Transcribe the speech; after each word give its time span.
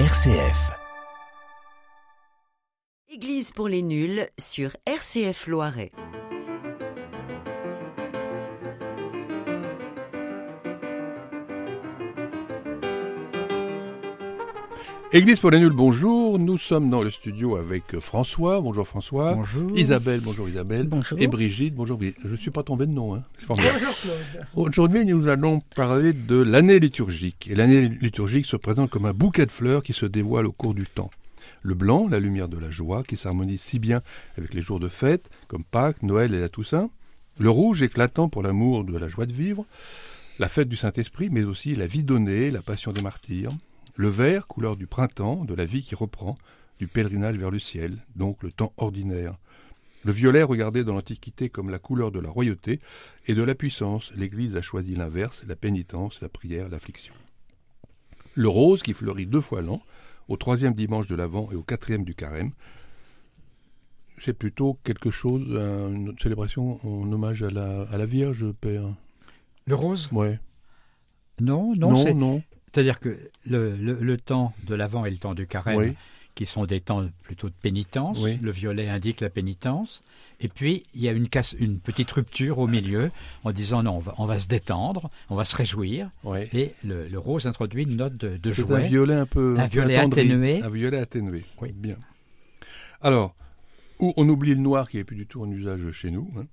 RCF. 0.00 0.72
Église 3.08 3.52
pour 3.52 3.68
les 3.68 3.82
nuls 3.82 4.26
sur 4.40 4.70
RCF 4.86 5.46
Loiret. 5.46 5.92
Église 15.14 15.38
pour 15.38 15.52
les 15.52 15.60
nuls, 15.60 15.70
bonjour. 15.70 16.40
Nous 16.40 16.58
sommes 16.58 16.90
dans 16.90 17.00
le 17.00 17.08
studio 17.12 17.54
avec 17.54 18.00
François. 18.00 18.60
Bonjour 18.60 18.84
François. 18.84 19.34
Bonjour. 19.34 19.70
Isabelle, 19.78 20.20
bonjour 20.20 20.48
Isabelle. 20.48 20.88
Bonjour. 20.88 21.16
Et 21.20 21.28
Brigitte, 21.28 21.72
bonjour 21.72 21.98
Brigitte. 21.98 22.18
Je 22.24 22.30
ne 22.30 22.36
suis 22.36 22.50
pas 22.50 22.64
tombé 22.64 22.84
de 22.84 22.90
nom. 22.90 23.14
Hein. 23.14 23.22
Bonjour 23.46 23.70
Claude. 23.70 24.46
Aujourd'hui, 24.56 25.06
nous 25.06 25.28
allons 25.28 25.60
parler 25.76 26.12
de 26.14 26.42
l'année 26.42 26.80
liturgique. 26.80 27.46
Et 27.48 27.54
l'année 27.54 27.88
liturgique 27.88 28.44
se 28.44 28.56
présente 28.56 28.90
comme 28.90 29.06
un 29.06 29.12
bouquet 29.12 29.46
de 29.46 29.52
fleurs 29.52 29.84
qui 29.84 29.92
se 29.92 30.04
dévoile 30.04 30.46
au 30.46 30.52
cours 30.52 30.74
du 30.74 30.82
temps. 30.82 31.12
Le 31.62 31.74
blanc, 31.74 32.08
la 32.10 32.18
lumière 32.18 32.48
de 32.48 32.58
la 32.58 32.72
joie, 32.72 33.04
qui 33.04 33.16
s'harmonise 33.16 33.60
si 33.60 33.78
bien 33.78 34.02
avec 34.36 34.52
les 34.52 34.62
jours 34.62 34.80
de 34.80 34.88
fête, 34.88 35.30
comme 35.46 35.62
Pâques, 35.62 36.02
Noël 36.02 36.34
et 36.34 36.40
la 36.40 36.48
Toussaint. 36.48 36.90
Le 37.38 37.50
rouge, 37.50 37.84
éclatant 37.84 38.28
pour 38.28 38.42
l'amour 38.42 38.82
de 38.82 38.98
la 38.98 39.06
joie 39.06 39.26
de 39.26 39.32
vivre. 39.32 39.64
La 40.40 40.48
fête 40.48 40.68
du 40.68 40.76
Saint-Esprit, 40.76 41.28
mais 41.30 41.44
aussi 41.44 41.76
la 41.76 41.86
vie 41.86 42.02
donnée, 42.02 42.50
la 42.50 42.62
passion 42.62 42.90
des 42.90 43.00
martyrs. 43.00 43.52
Le 43.96 44.08
vert, 44.08 44.46
couleur 44.48 44.76
du 44.76 44.86
printemps, 44.86 45.44
de 45.44 45.54
la 45.54 45.64
vie 45.64 45.82
qui 45.82 45.94
reprend, 45.94 46.36
du 46.78 46.88
pèlerinage 46.88 47.36
vers 47.36 47.50
le 47.50 47.60
ciel, 47.60 48.04
donc 48.16 48.42
le 48.42 48.50
temps 48.50 48.72
ordinaire. 48.76 49.36
Le 50.04 50.12
violet, 50.12 50.42
regardé 50.42 50.84
dans 50.84 50.94
l'Antiquité 50.94 51.48
comme 51.48 51.70
la 51.70 51.78
couleur 51.78 52.10
de 52.10 52.18
la 52.18 52.28
royauté 52.28 52.80
et 53.26 53.34
de 53.34 53.42
la 53.42 53.54
puissance, 53.54 54.12
l'Église 54.14 54.56
a 54.56 54.62
choisi 54.62 54.96
l'inverse, 54.96 55.44
la 55.46 55.56
pénitence, 55.56 56.20
la 56.20 56.28
prière, 56.28 56.68
l'affliction. 56.68 57.14
Le 58.34 58.48
rose, 58.48 58.82
qui 58.82 58.92
fleurit 58.92 59.26
deux 59.26 59.40
fois 59.40 59.62
l'an, 59.62 59.80
au 60.28 60.36
troisième 60.36 60.74
dimanche 60.74 61.06
de 61.06 61.14
l'Avent 61.14 61.48
et 61.52 61.54
au 61.54 61.62
quatrième 61.62 62.04
du 62.04 62.14
Carême, 62.14 62.50
c'est 64.18 64.32
plutôt 64.32 64.78
quelque 64.84 65.10
chose, 65.10 65.46
une 65.48 66.14
célébration 66.20 66.80
en 66.84 67.10
hommage 67.12 67.42
à 67.42 67.50
la, 67.50 67.82
à 67.82 67.96
la 67.96 68.06
Vierge, 68.06 68.50
Père? 68.60 68.92
Le 69.66 69.74
rose? 69.74 70.08
Ouais. 70.12 70.38
Non, 71.40 71.74
non, 71.76 71.92
Non, 71.92 72.14
non. 72.14 72.42
C'est-à-dire 72.74 72.98
que 72.98 73.16
le, 73.46 73.76
le- 73.76 73.94
le 74.00 74.16
temps 74.18 74.52
de 74.66 74.74
l'Avent 74.74 75.04
et 75.06 75.10
le 75.10 75.16
temps 75.18 75.34
du 75.34 75.46
Carême, 75.46 75.76
Oui. 75.78 75.92
qui 76.34 76.44
sont 76.46 76.64
des 76.66 76.80
temps 76.80 77.06
plutôt 77.22 77.48
de 77.48 77.54
pénitence, 77.62 78.18
Oui. 78.20 78.38
le 78.42 78.50
violet 78.50 78.88
indique 78.88 79.20
la 79.20 79.30
pénitence, 79.30 80.02
et 80.40 80.48
puis 80.48 80.82
il 80.92 81.00
y 81.02 81.08
a 81.08 81.12
une, 81.12 81.28
casse, 81.28 81.54
une 81.60 81.78
petite 81.78 82.10
rupture 82.10 82.58
au 82.58 82.66
milieu 82.66 83.12
en 83.44 83.52
disant 83.52 83.84
non, 83.84 83.92
on 83.96 83.98
va, 84.00 84.14
on 84.18 84.26
va 84.26 84.36
se 84.38 84.48
détendre, 84.48 85.08
on 85.30 85.36
va 85.36 85.44
se 85.44 85.54
réjouir, 85.54 86.10
et 86.52 86.72
le, 86.84 87.06
le 87.06 87.18
rose 87.20 87.46
introduit 87.46 87.84
une 87.84 87.96
note 87.96 88.16
de, 88.16 88.36
de 88.36 88.72
un 88.74 88.78
violet 88.80 89.14
un 89.14 89.26
peu. 89.26 89.54
Un 89.56 89.68
peu 89.68 89.72
violet 89.72 89.96
attendri. 89.96 90.20
atténué. 90.22 90.62
Un 90.62 90.70
violet 90.70 90.98
atténué. 90.98 91.44
Oui. 91.62 91.70
Bien. 91.72 91.96
Alors, 93.00 93.36
on 94.00 94.28
oublie 94.28 94.50
le 94.54 94.60
noir 94.60 94.88
qui 94.88 94.96
n'est 94.96 95.04
plus 95.04 95.16
du 95.16 95.26
tout 95.26 95.40
en 95.42 95.50
usage 95.50 95.88
chez 95.92 96.10
nous. 96.10 96.28
hein, 96.36 96.46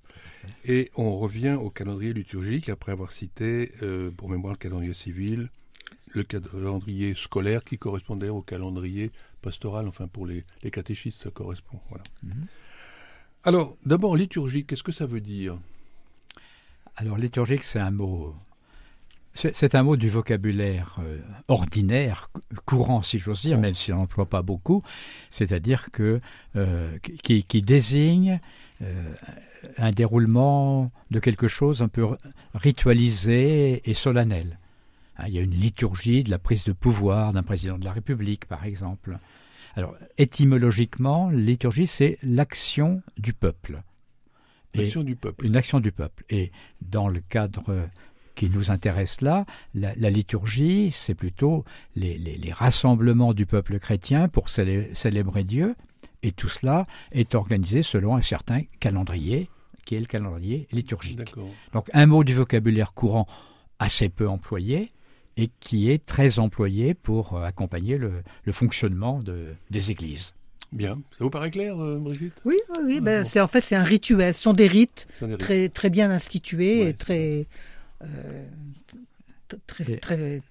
et 0.66 0.92
on 0.96 1.18
revient 1.18 1.58
au 1.60 1.70
calendrier 1.70 2.14
liturgique 2.14 2.70
après 2.70 2.92
avoir 2.92 3.12
cité, 3.12 3.72
euh, 3.84 4.12
pour 4.12 4.30
mémoire, 4.30 4.54
le 4.54 4.58
calendrier 4.58 4.94
civil, 4.94 5.50
le 6.14 6.24
calendrier 6.24 7.14
scolaire 7.16 7.64
qui 7.64 7.78
correspondait 7.78 8.30
au 8.30 8.42
calendrier 8.42 9.12
pastoral. 9.42 9.88
Enfin, 9.88 10.08
pour 10.08 10.26
les, 10.26 10.44
les 10.64 10.72
catéchistes, 10.72 11.22
ça 11.24 11.30
correspond. 11.32 11.80
Voilà. 11.90 12.04
Mhm. 12.24 12.46
Alors, 13.44 13.76
d'abord, 13.86 14.16
liturgique, 14.16 14.68
qu'est-ce 14.68 14.84
que 14.84 14.92
ça 14.92 15.06
veut 15.06 15.22
dire? 15.22 15.58
Alors 16.98 17.18
liturgique, 17.18 17.64
c'est 17.64 17.80
un 17.80 17.92
mot. 17.92 18.36
C'est 19.34 19.76
un 19.76 19.84
mot 19.84 19.96
du 19.96 20.10
vocabulaire 20.10 20.98
euh, 21.02 21.18
ordinaire, 21.48 22.30
cou- 22.34 22.42
courant 22.66 23.02
si 23.02 23.18
j'ose 23.18 23.42
dire, 23.42 23.58
même 23.58 23.74
si 23.74 23.94
on 23.94 23.96
n'emploie 23.96 24.26
pas 24.28 24.42
beaucoup, 24.42 24.84
c'est-à-dire 25.30 25.90
que 25.94 26.20
euh, 26.58 26.98
qui, 27.24 27.46
qui 27.46 27.62
désigne 27.62 28.42
euh, 28.82 29.14
un 29.78 29.92
déroulement 29.92 30.92
de 31.12 31.20
quelque 31.22 31.48
chose 31.48 31.82
un 31.82 31.88
peu 31.88 32.06
ritualisé 32.54 33.82
et 33.90 33.94
solennel. 33.94 34.60
Hein, 35.22 35.26
il 35.28 35.34
y 35.34 35.38
a 35.40 35.42
une 35.42 35.52
liturgie 35.56 36.24
de 36.24 36.30
la 36.30 36.40
prise 36.40 36.64
de 36.66 36.72
pouvoir 36.74 37.34
d'un 37.34 37.44
président 37.44 37.78
de 37.78 37.86
la 37.86 37.92
République, 37.94 38.46
par 38.46 38.66
exemple. 38.66 39.20
Alors, 39.76 39.96
étymologiquement, 40.18 41.30
liturgie, 41.30 41.88
c'est 41.88 42.18
l'action 42.24 43.02
du 43.18 43.34
peuple. 43.34 43.84
L'action 44.74 45.04
du 45.04 45.16
peuple. 45.16 45.46
une 45.46 45.56
action 45.58 45.80
du 45.80 45.92
peuple. 45.92 46.24
Et 46.30 46.52
dans 46.82 47.08
le 47.10 47.20
cadre 47.20 47.90
qui 48.36 48.50
nous 48.50 48.72
intéresse 48.72 49.22
là, 49.22 49.46
la, 49.76 49.94
la 49.96 50.10
liturgie, 50.10 50.92
c'est 50.92 51.16
plutôt 51.16 51.66
les, 51.96 52.18
les- 52.18 52.38
les 52.38 52.52
rassemblements 52.54 53.34
du 53.34 53.46
peuple 53.46 53.80
chrétien 53.80 54.28
pour 54.30 54.50
célé- 54.50 54.90
célébrer 54.94 55.44
Dieu. 55.44 55.76
Et 56.24 56.32
tout 56.32 56.50
cela 56.50 56.86
est 57.12 57.36
organisé 57.36 57.82
selon 57.84 58.16
un 58.16 58.22
certain 58.22 58.62
calendrier, 58.80 59.50
qui 59.86 59.96
est 59.96 60.00
le 60.00 60.06
calendrier 60.06 60.68
liturgique. 60.72 61.18
Donc 61.74 61.90
un 61.94 62.06
mot 62.08 62.24
du 62.24 62.34
vocabulaire 62.34 62.94
courant 62.94 63.28
assez 63.80 64.08
peu 64.10 64.28
employé 64.30 64.92
et 65.38 65.50
qui 65.60 65.90
est 65.90 66.06
très 66.06 66.40
employé 66.40 66.94
pour 66.94 67.36
euh, 67.36 67.44
accompagner 67.44 67.98
le, 67.98 68.12
le 68.44 68.52
fonctionnement 68.52 69.20
de- 69.22 69.54
des 69.70 69.92
églises. 69.92 70.34
Bien. 70.72 70.96
Ça 71.18 71.24
vous 71.26 71.30
paraît 71.30 71.52
clair, 71.52 71.78
euh, 71.84 71.98
Brigitte? 72.00 72.34
Oui, 72.46 72.56
oui, 72.70 72.78
oui. 72.86 72.96
Ah, 72.98 73.02
ben, 73.02 73.24
bon. 73.24 73.30
c'est 73.30 73.40
en 73.42 73.48
fait 73.48 73.62
c'est 73.62 73.76
un 73.76 73.84
rituel. 73.84 74.34
Ce 74.34 74.42
sont 74.42 74.54
des 74.54 74.68
rites 74.68 75.08
très 75.40 75.68
très 75.70 75.90
bien 75.90 76.10
institués 76.12 76.84
Ouais, 76.84 76.90
et 76.92 76.94
très 76.94 77.46
euh, 78.04 78.46
très 79.68 79.92
Et- 79.94 79.98
très 80.00 80.42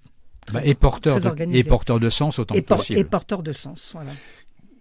Bah, 0.53 0.61
et, 0.65 0.75
porteur 0.75 1.17
très 1.17 1.25
de, 1.25 1.29
organisé. 1.31 1.59
et 1.61 1.65
porteur 1.65 2.01
de 2.01 2.09
sens 2.11 2.39
autant 2.39 2.55
et, 2.55 2.63
que 2.63 2.67
por- 2.67 2.77
possible. 2.79 2.99
et 2.99 3.05
porteur 3.05 3.43
de 3.43 3.53
sens. 3.53 3.91
Voilà. 3.95 4.11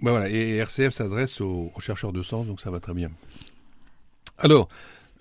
Ben 0.02 0.12
voilà, 0.12 0.30
et 0.30 0.56
RCF 0.58 0.94
s'adresse 0.94 1.42
aux, 1.42 1.72
aux 1.76 1.80
chercheurs 1.80 2.14
de 2.14 2.24
sens, 2.24 2.48
donc 2.48 2.60
ça 2.62 2.72
va 2.72 2.80
très 2.80 2.94
bien. 2.94 3.12
Alors, 4.38 4.70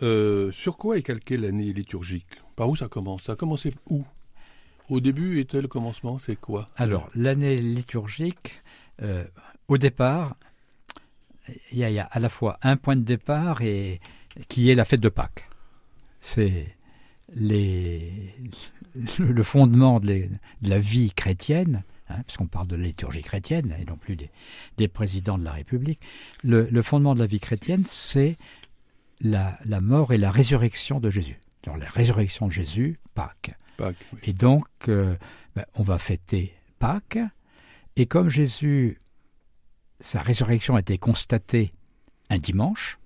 euh, 0.02 0.52
sur 0.52 0.76
quoi 0.76 0.96
est 0.98 1.02
calquée 1.02 1.36
l'année 1.36 1.72
liturgique? 1.72 2.26
Par 2.56 2.68
où 2.68 2.76
ça 2.76 2.88
commence? 2.88 3.24
Ça 3.24 3.32
a 3.32 3.36
commencé 3.36 3.74
où? 3.90 4.04
Au 4.88 5.00
début 5.00 5.41
et 5.41 5.60
le 5.60 5.69
commencement, 5.69 6.19
c'est 6.19 6.37
quoi? 6.37 6.71
Alors, 6.76 7.09
l'année 7.15 7.56
liturgique, 7.56 8.62
euh, 9.03 9.25
au 9.69 9.78
départ, 9.78 10.37
il 11.72 11.78
y, 11.78 11.99
a- 11.99 12.04
à 12.04 12.19
la 12.19 12.28
fois 12.28 12.59
un 12.62 12.76
point 12.76 12.97
de 12.97 13.03
départ 13.03 13.62
et 13.62 14.00
qui 14.49 14.71
est 14.71 14.75
la 14.75 14.84
fête 14.84 15.00
de 15.00 15.09
Pâques. 15.09 15.49
C'est 16.21 16.76
le 17.34 18.12
fondement 19.43 20.00
de, 20.00 20.28
la 20.62 20.78
vie 20.78 21.12
chrétienne, 21.12 21.82
hein, 22.09 22.22
puisqu'on 22.26 22.47
parle 22.47 22.69
de 22.69 22.76
la 22.76 22.84
liturgie 22.84 23.22
chrétienne 23.22 23.75
et 23.81 23.84
non 23.84 23.97
plus 23.97 24.16
des, 24.76 24.88
présidents 24.88 25.38
de 25.38 25.44
la 25.44 25.53
République. 25.53 26.00
Le, 26.43 26.82
fondement 26.82 27.15
de 27.15 27.20
la 27.20 27.26
vie 27.26 27.41
chrétienne, 27.41 27.84
c'est 27.87 28.37
la, 29.20 29.59
mort 29.81 30.12
et 30.12 30.19
la 30.19 30.31
résurrection 30.31 31.00
de 31.00 31.10
Jésus. 31.10 31.38
Alors, 31.66 31.76
la 31.76 31.88
résurrection 31.88 32.47
de 32.47 32.53
Jésus, 32.53 32.99
Pâques. 33.15 33.55
Pâques, 33.78 33.96
oui. 34.12 34.18
Et 34.24 34.32
donc, 34.34 34.66
euh, 34.88 35.16
ben, 35.56 35.64
on 35.74 35.82
va 35.82 35.96
fêter 35.96 36.52
Pâques. 36.78 37.18
Et 37.96 38.04
comme 38.06 38.28
Jésus, 38.28 38.98
sa 40.00 40.20
résurrection 40.20 40.76
a 40.76 40.80
été 40.80 40.98
constatée 40.98 41.72
un 42.28 42.38
dimanche, 42.38 42.98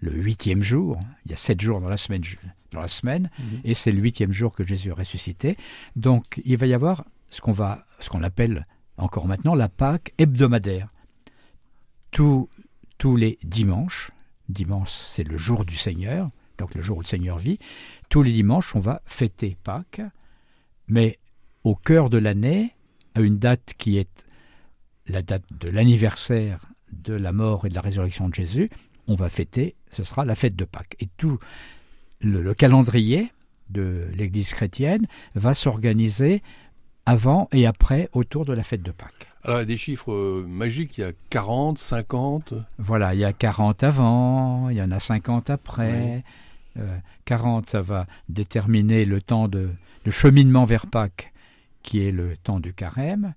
le 0.00 0.12
huitième 0.12 0.62
jour, 0.62 1.00
il 1.24 1.30
y 1.30 1.34
a 1.34 1.36
sept 1.36 1.60
jours 1.62 1.80
dans 1.80 1.88
la 1.88 1.96
semaine, 1.96 2.22
dans 2.70 2.80
la 2.80 2.88
semaine 2.88 3.30
Mhm. 3.38 3.60
et 3.64 3.72
c'est 3.74 3.90
le 3.92 4.00
huitième 4.00 4.32
jour 4.32 4.52
que 4.52 4.62
Jésus 4.62 4.90
est 4.90 4.92
ressuscité. 4.92 5.56
Donc, 5.96 6.42
il 6.44 6.56
va 6.58 6.66
y 6.66 6.74
avoir 6.74 7.04
ce 7.30 7.40
qu'on 7.40 7.52
va, 7.52 7.86
ce 8.00 8.10
qu'on 8.10 8.22
appelle 8.22 8.66
encore 8.98 9.26
maintenant 9.26 9.54
la 9.54 9.68
Pâque 9.68 10.12
hebdomadaire. 10.18 10.88
Tous, 12.10 12.48
tous 12.98 13.16
les 13.16 13.38
dimanches, 13.42 14.10
dimanche 14.48 14.90
c'est 14.90 15.24
le 15.24 15.36
jour 15.36 15.64
du 15.64 15.76
Seigneur, 15.76 16.28
donc 16.58 16.74
le 16.74 16.82
jour 16.82 16.98
où 16.98 17.00
le 17.00 17.06
Seigneur 17.06 17.38
vit, 17.38 17.58
tous 18.08 18.22
les 18.22 18.32
dimanches 18.32 18.74
on 18.76 18.80
va 18.80 19.02
fêter 19.06 19.56
Pâques, 19.64 20.02
mais 20.88 21.18
au 21.64 21.74
cœur 21.74 22.10
de 22.10 22.18
l'année, 22.18 22.74
à 23.14 23.20
une 23.20 23.38
date 23.38 23.74
qui 23.78 23.98
est 23.98 24.24
la 25.06 25.22
date 25.22 25.44
de 25.50 25.70
l'anniversaire 25.70 26.66
de 26.92 27.14
la 27.14 27.32
mort 27.32 27.66
et 27.66 27.68
de 27.68 27.74
la 27.74 27.80
résurrection 27.80 28.28
de 28.28 28.34
Jésus, 28.34 28.70
on 29.08 29.14
va 29.14 29.28
fêter, 29.28 29.76
ce 29.90 30.02
sera 30.04 30.24
la 30.24 30.34
fête 30.34 30.56
de 30.56 30.64
Pâques. 30.64 30.96
Et 30.98 31.08
tout 31.16 31.38
le, 32.20 32.42
le 32.42 32.54
calendrier 32.54 33.32
de 33.70 34.06
l'Église 34.14 34.52
chrétienne 34.52 35.06
va 35.34 35.54
s'organiser 35.54 36.42
avant 37.04 37.48
et 37.52 37.66
après 37.66 38.08
autour 38.12 38.44
de 38.44 38.52
la 38.52 38.62
fête 38.62 38.82
de 38.82 38.90
Pâques. 38.90 39.28
Alors, 39.44 39.58
il 39.58 39.60
y 39.60 39.62
a 39.62 39.66
des 39.66 39.76
chiffres 39.76 40.12
euh, 40.12 40.44
magiques, 40.46 40.98
il 40.98 41.02
y 41.02 41.04
a 41.04 41.12
40, 41.30 41.78
50. 41.78 42.54
Voilà, 42.78 43.14
il 43.14 43.20
y 43.20 43.24
a 43.24 43.32
40 43.32 43.84
avant, 43.84 44.68
il 44.70 44.76
y 44.76 44.82
en 44.82 44.90
a 44.90 44.98
50 44.98 45.50
après. 45.50 46.24
40, 47.24 47.68
ça 47.68 47.82
va 47.82 48.06
déterminer 48.28 49.04
le 49.04 49.20
temps 49.20 49.48
de, 49.48 49.70
de 50.04 50.10
cheminement 50.10 50.64
vers 50.64 50.86
Pâques, 50.86 51.32
qui 51.82 52.00
est 52.06 52.12
le 52.12 52.36
temps 52.36 52.60
du 52.60 52.72
carême. 52.72 53.34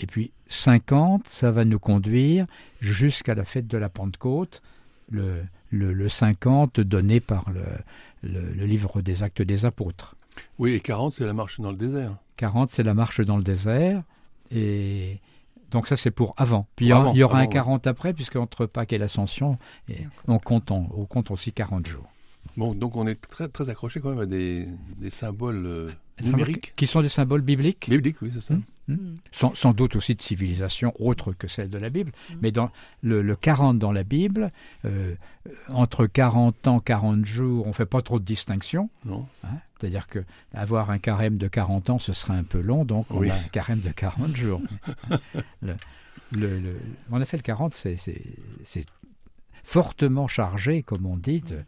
Et 0.00 0.06
puis 0.06 0.32
50, 0.48 1.26
ça 1.26 1.50
va 1.50 1.64
nous 1.64 1.78
conduire 1.78 2.46
jusqu'à 2.80 3.34
la 3.34 3.44
fête 3.44 3.66
de 3.66 3.78
la 3.78 3.88
Pentecôte, 3.88 4.62
le, 5.10 5.42
le, 5.70 5.92
le 5.92 6.08
50 6.08 6.80
donné 6.80 7.20
par 7.20 7.46
le, 7.50 8.64
livre 8.64 9.02
des 9.02 9.22
actes 9.22 9.42
des 9.42 9.64
apôtres. 9.64 10.16
Oui, 10.58 10.72
et 10.74 10.80
40, 10.80 11.14
c'est 11.14 11.26
la 11.26 11.32
marche 11.32 11.60
dans 11.60 11.70
le 11.70 11.76
désert. 11.76 12.16
40, 12.36 12.70
c'est 12.70 12.82
la 12.82 12.94
marche 12.94 13.20
dans 13.20 13.36
le 13.36 13.42
désert. 13.42 14.02
Et 14.50 15.20
donc 15.70 15.88
ça 15.88 15.96
c'est 15.96 16.10
pour 16.10 16.32
avant. 16.36 16.66
Puis 16.76 16.86
il 16.86 16.88
y 16.88 16.92
aura, 16.92 17.10
Avant, 17.10 17.10
un 17.10 17.22
avant, 17.22 17.38
ouais. 17.40 17.48
40 17.48 17.86
après, 17.86 18.14
puisque 18.14 18.36
entre 18.36 18.66
Pâques 18.66 18.92
et 18.92 18.98
l'Ascension, 18.98 19.58
on 20.26 20.38
compte, 20.38 20.70
on 20.70 21.04
compte 21.04 21.30
aussi 21.30 21.52
40 21.52 21.86
jours. 21.86 22.08
Bon, 22.58 22.74
donc 22.74 22.96
on 22.96 23.06
est 23.06 23.14
très, 23.20 23.48
très 23.48 23.70
accroché 23.70 24.00
quand 24.00 24.10
même 24.10 24.18
à 24.18 24.26
des, 24.26 24.66
des 24.98 25.10
symboles 25.10 25.64
euh, 25.64 25.90
numériques. 26.22 26.74
Qui 26.76 26.86
sont 26.86 27.00
des 27.02 27.08
symboles 27.08 27.40
bibliques, 27.42 27.88
Bibliques, 27.88 28.20
oui, 28.20 28.30
c'est 28.34 28.40
ça. 28.42 28.54
Hmm. 28.88 29.16
sans, 29.32 29.54
sans 29.54 29.72
doute 29.74 29.96
aussi 29.96 30.14
de 30.14 30.22
civilisation 30.22 30.94
autre 30.98 31.32
que 31.34 31.46
celle 31.46 31.68
de 31.68 31.76
la 31.78 31.90
Bible. 31.90 32.10
Mais 32.40 32.50
dans 32.50 32.70
le, 33.02 33.20
le 33.20 33.36
40 33.36 33.78
dans 33.78 33.92
la 33.92 34.02
Bible, 34.02 34.50
euh, 34.86 35.14
entre 35.68 36.06
40 36.06 36.66
ans, 36.68 36.80
40 36.80 37.24
jours, 37.26 37.66
on 37.66 37.72
fait 37.74 37.84
pas 37.86 38.00
trop 38.02 38.18
de 38.18 38.24
distinction. 38.24 38.88
Non 39.04 39.26
hein. 39.44 39.58
C'est-à-dire 39.78 40.06
que 40.08 40.24
avoir 40.54 40.90
un 40.90 40.98
carême 40.98 41.36
de 41.36 41.48
40 41.48 41.90
ans, 41.90 41.98
ce 41.98 42.12
serait 42.14 42.32
un 42.36 42.44
peu 42.44 42.60
long, 42.60 42.84
donc 42.86 43.06
on 43.10 43.18
Oui. 43.18 43.30
a 43.30 43.34
un 43.34 43.48
carême 43.52 43.80
de 43.80 43.90
40 43.90 44.34
jours. 44.34 44.62
Le- 45.62 45.76
le- 46.32 46.58
le- 46.58 46.76
en 47.10 47.20
effet, 47.22 47.36
le 47.38 47.42
40, 47.42 47.72
c'est- 47.74 47.96
c'est 47.96 48.20
c'est 48.64 48.84
fortement 49.64 50.28
chargé, 50.28 50.82
comme 50.82 51.06
on 51.06 51.16
dit, 51.16 51.40
de, 51.40 51.62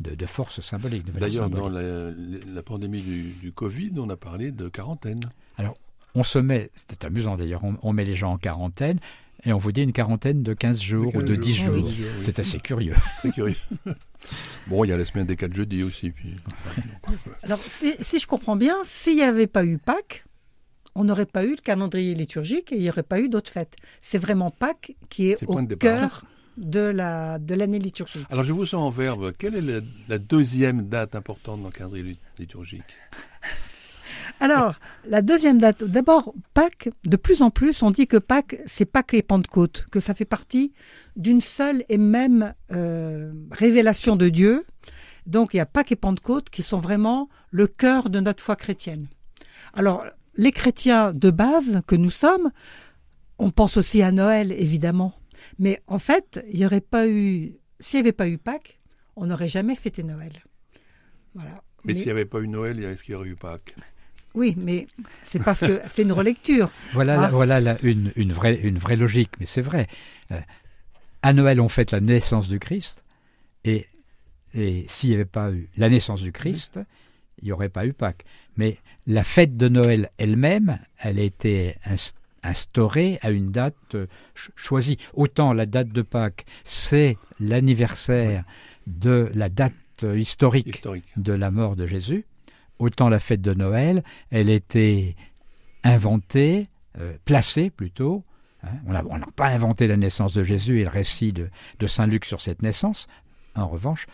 de, 0.00 0.14
de 0.14 0.26
force 0.26 0.60
symbolique. 0.60 1.04
D'ailleurs, 1.12 1.50
dans 1.50 1.68
la, 1.68 2.10
la 2.10 2.62
pandémie 2.62 3.02
du, 3.02 3.22
du 3.40 3.52
Covid, 3.52 3.92
on 3.98 4.08
a 4.10 4.16
parlé 4.16 4.50
de 4.52 4.68
quarantaine. 4.68 5.20
on 6.14 6.22
se 6.22 6.38
met, 6.38 6.70
c'était 6.74 7.06
amusant 7.06 7.36
d'ailleurs, 7.36 7.64
on, 7.64 7.76
on 7.82 7.92
met 7.92 8.04
les 8.04 8.14
gens 8.16 8.32
en 8.32 8.38
quarantaine 8.38 8.98
et 9.44 9.52
on 9.52 9.58
vous 9.58 9.72
dit 9.72 9.82
une 9.82 9.92
quarantaine 9.92 10.42
de 10.42 10.54
15 10.54 10.80
jours 10.80 11.14
ou 11.14 11.22
de 11.22 11.34
15 11.34 11.44
10 11.44 11.54
jours, 11.54 11.74
jours. 11.76 11.84
oui, 11.86 11.94
oui. 11.98 12.06
C'est 12.20 12.38
assez 12.38 12.60
curieux. 12.60 12.94
Très 13.18 13.30
curieux. 13.30 13.56
bon, 14.68 14.84
il 14.84 14.88
y 14.88 14.92
a 14.92 14.96
la 14.96 15.04
semaine 15.04 15.26
des 15.26 15.36
4 15.36 15.52
jeudis 15.52 15.82
aussi. 15.82 16.10
Puis... 16.10 16.36
Alors, 17.42 17.60
si, 17.60 17.94
si 18.00 18.18
je 18.18 18.26
comprends 18.26 18.56
bien, 18.56 18.76
s'il 18.84 19.16
n'y 19.16 19.22
avait 19.22 19.46
pas 19.46 19.64
eu 19.64 19.76
Pâques, 19.78 20.24
on 20.94 21.04
n'aurait 21.04 21.26
pas 21.26 21.44
eu 21.44 21.50
le 21.50 21.60
calendrier 21.62 22.14
liturgique 22.14 22.72
et 22.72 22.76
il 22.76 22.82
n'y 22.82 22.88
aurait 22.88 23.02
pas 23.02 23.20
eu 23.20 23.28
d'autres 23.28 23.50
fêtes. 23.50 23.76
C'est 24.00 24.18
vraiment 24.18 24.50
Pâques 24.50 24.94
qui 25.10 25.30
est 25.30 25.36
C'est 25.38 25.44
le 25.46 25.50
au 25.50 25.52
point 25.54 25.62
de 25.62 25.68
départ. 25.68 25.98
cœur 25.98 26.24
de 26.56 26.80
la 26.80 27.38
de 27.38 27.54
l'année 27.54 27.78
liturgique. 27.78 28.26
Alors, 28.30 28.44
je 28.44 28.52
vous 28.52 28.66
sens 28.66 28.82
en 28.82 28.90
verbe. 28.90 29.32
Quelle 29.36 29.56
est 29.56 29.60
la, 29.60 29.80
la 30.08 30.18
deuxième 30.18 30.88
date 30.88 31.14
importante 31.14 31.60
dans 31.60 31.68
le 31.68 31.72
calendrier 31.72 32.04
lit- 32.04 32.20
liturgique? 32.38 32.82
Alors, 34.40 34.74
la 35.06 35.22
deuxième 35.22 35.58
date, 35.58 35.84
d'abord, 35.84 36.34
Pâques, 36.54 36.90
de 37.04 37.16
plus 37.16 37.40
en 37.40 37.50
plus, 37.50 37.82
on 37.82 37.90
dit 37.90 38.06
que 38.06 38.16
Pâques, 38.16 38.58
c'est 38.66 38.84
Pâques 38.84 39.14
et 39.14 39.22
Pentecôte, 39.22 39.86
que 39.92 40.00
ça 40.00 40.12
fait 40.12 40.24
partie 40.24 40.72
d'une 41.14 41.40
seule 41.40 41.84
et 41.88 41.98
même 41.98 42.52
euh, 42.72 43.32
révélation 43.52 44.16
de 44.16 44.28
Dieu. 44.28 44.64
Donc, 45.26 45.54
il 45.54 45.58
y 45.58 45.60
a 45.60 45.66
Pâques 45.66 45.92
et 45.92 45.96
Pentecôte 45.96 46.50
qui 46.50 46.62
sont 46.62 46.80
vraiment 46.80 47.28
le 47.50 47.66
cœur 47.66 48.10
de 48.10 48.18
notre 48.20 48.42
foi 48.42 48.56
chrétienne. 48.56 49.06
Alors, 49.72 50.04
les 50.36 50.50
chrétiens 50.50 51.12
de 51.12 51.30
base 51.30 51.82
que 51.86 51.94
nous 51.94 52.10
sommes, 52.10 52.50
on 53.38 53.50
pense 53.50 53.76
aussi 53.76 54.02
à 54.02 54.10
Noël, 54.10 54.50
évidemment. 54.52 55.14
Mais 55.58 55.80
en 55.86 55.98
fait, 55.98 56.44
il 56.52 56.58
n'y 56.60 56.66
aurait 56.66 56.80
pas 56.80 57.06
eu, 57.08 57.54
s'il 57.80 57.98
n'y 58.00 58.06
avait 58.06 58.12
pas 58.12 58.28
eu 58.28 58.38
Pâques, 58.38 58.78
on 59.16 59.26
n'aurait 59.26 59.48
jamais 59.48 59.74
fêté 59.76 60.02
Noël. 60.02 60.32
Voilà. 61.34 61.62
Mais, 61.84 61.92
Mais- 61.92 61.94
s'il 61.94 62.06
n'y 62.06 62.10
avait 62.12 62.24
pas 62.24 62.40
eu 62.40 62.48
Noël, 62.48 62.82
est-ce 62.82 63.02
qu'il 63.02 63.12
y 63.12 63.14
aurait 63.16 63.28
eu 63.28 63.36
Pâques? 63.36 63.74
Oui, 64.34 64.54
mais 64.58 64.86
c'est 65.26 65.42
parce 65.42 65.60
que 65.60 65.80
c'est 65.90 66.02
une 66.02 66.12
relecture. 66.12 66.70
Voilà, 66.92 67.18
Ah. 67.18 67.22
la- 67.22 67.28
voilà 67.28 67.60
la- 67.60 67.78
une, 67.82 68.10
une, 68.16 68.32
vraie, 68.32 68.56
une 68.56 68.78
vraie 68.78 68.96
logique, 68.96 69.30
mais 69.38 69.46
c'est 69.46 69.60
vrai. 69.62 69.86
Euh, 70.32 70.40
à 71.22 71.32
Noël, 71.32 71.60
on 71.60 71.68
fête 71.68 71.92
la 71.92 72.00
naissance 72.00 72.48
du 72.48 72.58
Christ, 72.58 73.04
et, 73.64 73.86
et 74.54 74.84
s'il 74.88 75.10
n'y 75.10 75.14
avait 75.14 75.24
pas 75.24 75.50
eu 75.52 75.68
la 75.76 75.88
naissance 75.88 76.20
du 76.22 76.32
Christ, 76.32 76.80
il 77.40 77.44
n'y 77.46 77.52
aurait 77.52 77.68
pas 77.68 77.86
eu 77.86 77.92
Pâques. 77.92 78.24
Mais 78.56 78.78
la 79.06 79.22
fête 79.24 79.56
de 79.56 79.68
Noël 79.68 80.10
elle-même, 80.18 80.78
elle 80.98 81.18
a 81.18 81.22
été 81.22 81.76
ins- 81.84 82.12
instaurée 82.44 83.18
à 83.22 83.30
une 83.30 83.50
date 83.50 83.74
euh, 83.94 84.06
ch- 84.34 84.50
choisie. 84.56 84.98
Autant 85.14 85.52
la 85.52 85.66
date 85.66 85.88
de 85.88 86.02
Pâques, 86.02 86.44
c'est 86.64 87.16
l'anniversaire 87.40 88.44
de 88.86 89.30
la 89.34 89.48
date 89.48 89.72
euh, 90.02 90.18
historique 90.18 90.68
Historique. 90.76 91.04
de 91.16 91.32
la 91.32 91.50
mort 91.50 91.74
de 91.76 91.86
Jésus, 91.86 92.24
autant 92.78 93.08
la 93.08 93.18
fête 93.18 93.40
de 93.42 93.54
Noël, 93.54 94.02
elle 94.30 94.50
était 94.50 95.16
inventée, 95.82 96.68
euh, 96.98 97.14
placée 97.24 97.70
plutôt. 97.70 98.24
hein. 98.62 98.68
on 98.86 98.92
n'a 98.92 99.02
on 99.08 99.18
pas 99.32 99.48
inventé 99.48 99.86
la 99.86 99.96
naissance 99.96 100.34
de 100.34 100.42
Jésus 100.42 100.80
et 100.80 100.84
le 100.84 100.90
récit 100.90 101.32
de, 101.32 101.48
de 101.78 101.86
Saint 101.86 102.06
Luc 102.06 102.24
sur 102.24 102.40
cette 102.40 102.62
naissance. 102.62 103.06
En 103.54 103.68
revanche, 103.68 104.06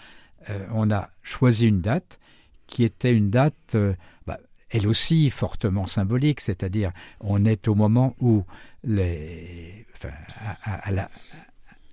euh, 0.48 0.66
on 0.72 0.90
a 0.90 1.10
choisi 1.22 1.66
une 1.66 1.80
date 1.80 2.18
qui 2.66 2.84
était 2.84 3.12
une 3.12 3.30
date, 3.30 3.74
euh, 3.74 3.94
bah, 4.26 4.38
elle 4.70 4.86
aussi 4.86 5.30
fortement 5.30 5.86
symbolique, 5.86 6.40
c'est-à-dire 6.40 6.92
on 7.20 7.44
est 7.44 7.68
au 7.68 7.74
moment 7.74 8.14
où 8.20 8.44
les, 8.84 9.86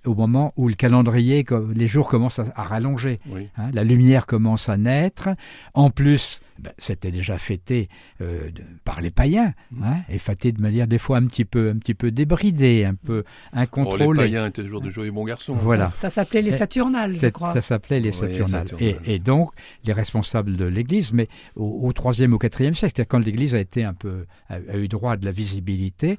au 0.08 0.14
moment 0.14 0.52
où 0.56 0.68
le 0.68 0.74
calendrier, 0.74 1.44
les 1.74 1.86
jours 1.86 2.08
commencent 2.08 2.38
à, 2.40 2.62
rallonger. 2.62 3.20
Oui. 3.28 3.48
Hein, 3.56 3.70
la 3.72 3.84
lumière 3.84 4.26
commence 4.26 4.68
à 4.68 4.76
naître. 4.76 5.28
En 5.74 5.90
plus, 5.90 6.40
ben, 6.58 6.72
c'était 6.78 7.12
déjà 7.12 7.38
fêté 7.38 7.88
euh, 8.20 8.50
de- 8.50 8.62
par 8.84 9.00
les 9.00 9.10
païens, 9.10 9.52
Mm. 9.70 9.82
hein, 9.84 9.96
et 10.08 10.18
fêté 10.18 10.50
de 10.50 10.60
manière 10.60 10.86
des 10.88 10.98
fois 10.98 11.18
un 11.18 11.26
petit 11.26 11.44
peu, 11.44 11.68
un 11.70 11.78
petit 11.78 11.94
peu 11.94 12.10
débridée, 12.10 12.84
un 12.84 12.94
peu 12.94 13.22
Oh, 13.26 13.30
les 13.54 13.60
incontrôlée. 13.62 14.18
païens 14.22 14.46
étaient 14.46 14.62
toujours 14.64 14.80
de 14.80 14.90
joyeux 14.90 15.12
bons 15.12 15.24
garçons. 15.24 15.54
Voilà. 15.54 15.90
Ça 15.98 16.10
s'appelait 16.10 16.42
les 16.42 16.52
Saturnales, 16.52 17.16
je 17.16 17.28
crois. 17.28 17.52
Ça 17.52 17.60
s'appelait 17.60 18.00
les 18.00 18.08
Oui, 18.08 18.14
Saturnales. 18.14 18.68
Saturnales. 18.68 19.00
Et, 19.06 19.14
et 19.14 19.18
donc, 19.20 19.50
les 19.84 19.92
responsables 19.92 20.56
de 20.56 20.64
l'Église, 20.64 21.12
mais 21.12 21.28
au, 21.54 21.64
au 21.86 21.92
3e, 21.92 22.32
au 22.32 22.38
4e 22.38 22.74
siècle, 22.74 22.94
c'est-à-dire 22.96 23.08
quand 23.08 23.24
l'Église 23.24 23.54
a 23.54 23.60
été 23.60 23.84
un 23.84 23.94
peu, 23.94 24.24
a, 24.48 24.54
a 24.54 24.76
eu 24.76 24.88
droit 24.88 25.12
à 25.12 25.16
de 25.16 25.24
la 25.24 25.32
visibilité, 25.32 26.18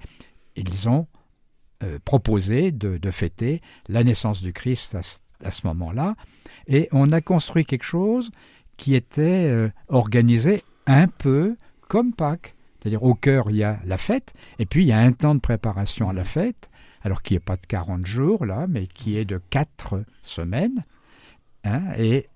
ils 0.56 0.88
ont 0.89 1.07
euh, 1.84 2.00
proposé 2.04 2.72
de, 2.72 3.00
fêter 3.12 3.62
la 3.88 4.04
naissance 4.04 4.42
du 4.42 4.54
Christ 4.54 4.96
à, 4.96 5.02
ce- 5.02 5.20
à 5.44 5.52
ce 5.52 5.66
moment-là. 5.68 6.16
Et 6.68 6.88
on 6.92 7.12
a 7.12 7.22
construit 7.22 7.66
quelque 7.66 7.84
chose 7.86 8.31
qui 8.78 8.96
était 8.96 9.48
euh, 9.50 9.70
organisé 9.88 10.64
un 10.88 11.08
peu 11.08 11.56
comme 11.88 12.14
Pâques. 12.14 12.56
C'est-à-dire 12.80 13.04
au 13.04 13.14
cœur, 13.14 13.50
il 13.50 13.58
y 13.58 13.64
a 13.64 13.80
la 13.86 13.98
fête, 13.98 14.34
et 14.58 14.66
puis 14.66 14.84
il 14.84 14.88
y 14.88 14.92
a 14.94 15.00
un 15.00 15.12
temps 15.12 15.36
de 15.36 15.40
préparation 15.42 16.10
à 16.10 16.14
la 16.14 16.24
fête, 16.24 16.70
alors 17.02 17.22
qui 17.22 17.34
n'est 17.34 17.40
pas 17.42 17.58
de 17.58 17.66
40 17.66 18.06
jours, 18.06 18.46
là, 18.46 18.68
mais 18.70 18.88
qui 18.88 19.18
est 19.18 19.26
de 19.26 19.42
4 19.50 20.04
semaines. 20.24 20.84
Hein, 21.66 21.81
et 21.98 22.28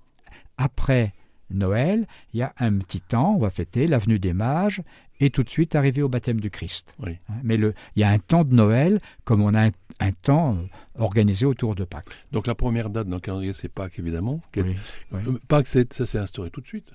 après 0.58 1.14
Noël, 1.50 2.08
il 2.34 2.40
y 2.40 2.44
a 2.44 2.54
un 2.60 2.78
petit 2.80 3.02
temps, 3.02 3.36
on 3.36 3.40
va 3.40 3.50
fêter 3.50 3.88
l'avenue 3.88 4.20
des 4.20 4.34
mages, 4.34 4.82
et 5.26 5.30
tout 5.30 5.44
de 5.44 5.50
suite 5.50 5.76
arriver 5.76 6.02
au 6.02 6.10
baptême 6.10 6.40
du 6.42 6.50
Christ. 6.50 6.94
Oui. 7.00 7.18
Hein, 7.30 7.36
mais 7.44 7.58
le, 7.58 7.74
il 7.96 8.02
y 8.02 8.04
a 8.04 8.10
un 8.10 8.20
temps 8.20 8.44
de 8.44 8.54
Noël, 8.54 9.00
comme 9.24 9.42
on 9.42 9.54
a 9.54 9.68
un, 9.68 9.72
un 10.00 10.12
temps 10.12 10.56
euh, 10.56 10.62
organisé 11.00 11.46
autour 11.46 11.76
de 11.76 11.84
Pâques. 11.86 12.06
Donc 12.32 12.46
la 12.48 12.56
première 12.56 12.90
date 12.90 13.08
dans 13.08 13.16
le 13.18 13.22
calendrier, 13.22 13.54
c'est 13.54 13.70
Pâques, 13.70 14.00
évidemment. 14.00 14.42
Quel- 14.52 14.66
Oui, 14.66 14.76
oui. 15.12 15.20
Euh, 15.28 15.40
Pâques, 15.48 15.68
ça 15.68 16.06
s'est 16.06 16.18
instauré 16.18 16.50
tout 16.50 16.62
de 16.62 16.68
suite? 16.68 16.92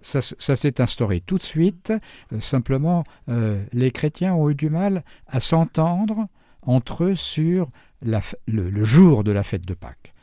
Ça, 0.00 0.20
s'est 0.20 0.80
instauré 0.80 1.20
tout 1.20 1.38
de 1.38 1.42
suite. 1.42 1.92
Euh, 2.32 2.38
simplement, 2.38 3.02
euh, 3.28 3.64
les 3.72 3.90
chrétiens 3.90 4.32
ont 4.34 4.48
eu 4.48 4.54
du 4.54 4.70
mal 4.70 5.02
à 5.26 5.40
s'entendre 5.40 6.28
entre 6.62 7.04
eux 7.04 7.16
sur 7.16 7.68
la 8.02 8.20
le, 8.46 8.70
le 8.70 8.84
jour 8.84 9.24
de 9.24 9.32
la 9.32 9.42
fête 9.42 9.66
de 9.66 9.74
Pâques. 9.74 10.14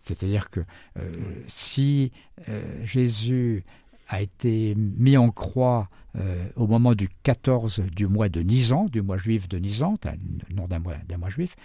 C'est-à-dire 0.00 0.50
que 0.50 0.58
euh, 0.98 1.12
si 1.46 2.10
Jésus 2.82 3.64
a 4.08 4.20
été 4.20 4.74
mis 4.76 5.16
en 5.16 5.30
croix 5.30 5.88
euh, 6.16 6.46
au 6.56 6.66
moment 6.66 6.94
du 6.94 7.08
14 7.22 7.80
du 7.94 8.06
mois 8.06 8.28
de 8.28 8.40
Nisan, 8.40 8.86
du 8.86 9.02
mois 9.02 9.16
juif 9.16 9.48
de 9.48 9.58
Nisan, 9.58 9.94
nom 10.50 10.66
d'un 10.66 10.78
mois, 10.78 10.96
d'un 11.08 11.18
mois 11.18 11.30
juif, 11.30 11.56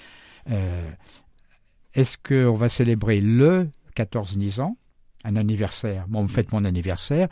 euh, 0.50 0.90
est-ce 1.94 2.18
qu'on 2.18 2.54
va 2.54 2.70
célébrer 2.70 3.22
le 3.22 3.70
14 3.96 4.38
Nisan, 4.38 4.78
un 5.24 5.36
anniversaire? 5.36 6.06
Moi, 6.08 6.22
on 6.22 6.24
me 6.24 6.30
fête 6.30 6.52
mon 6.52 6.64
anniversaire 6.64 7.28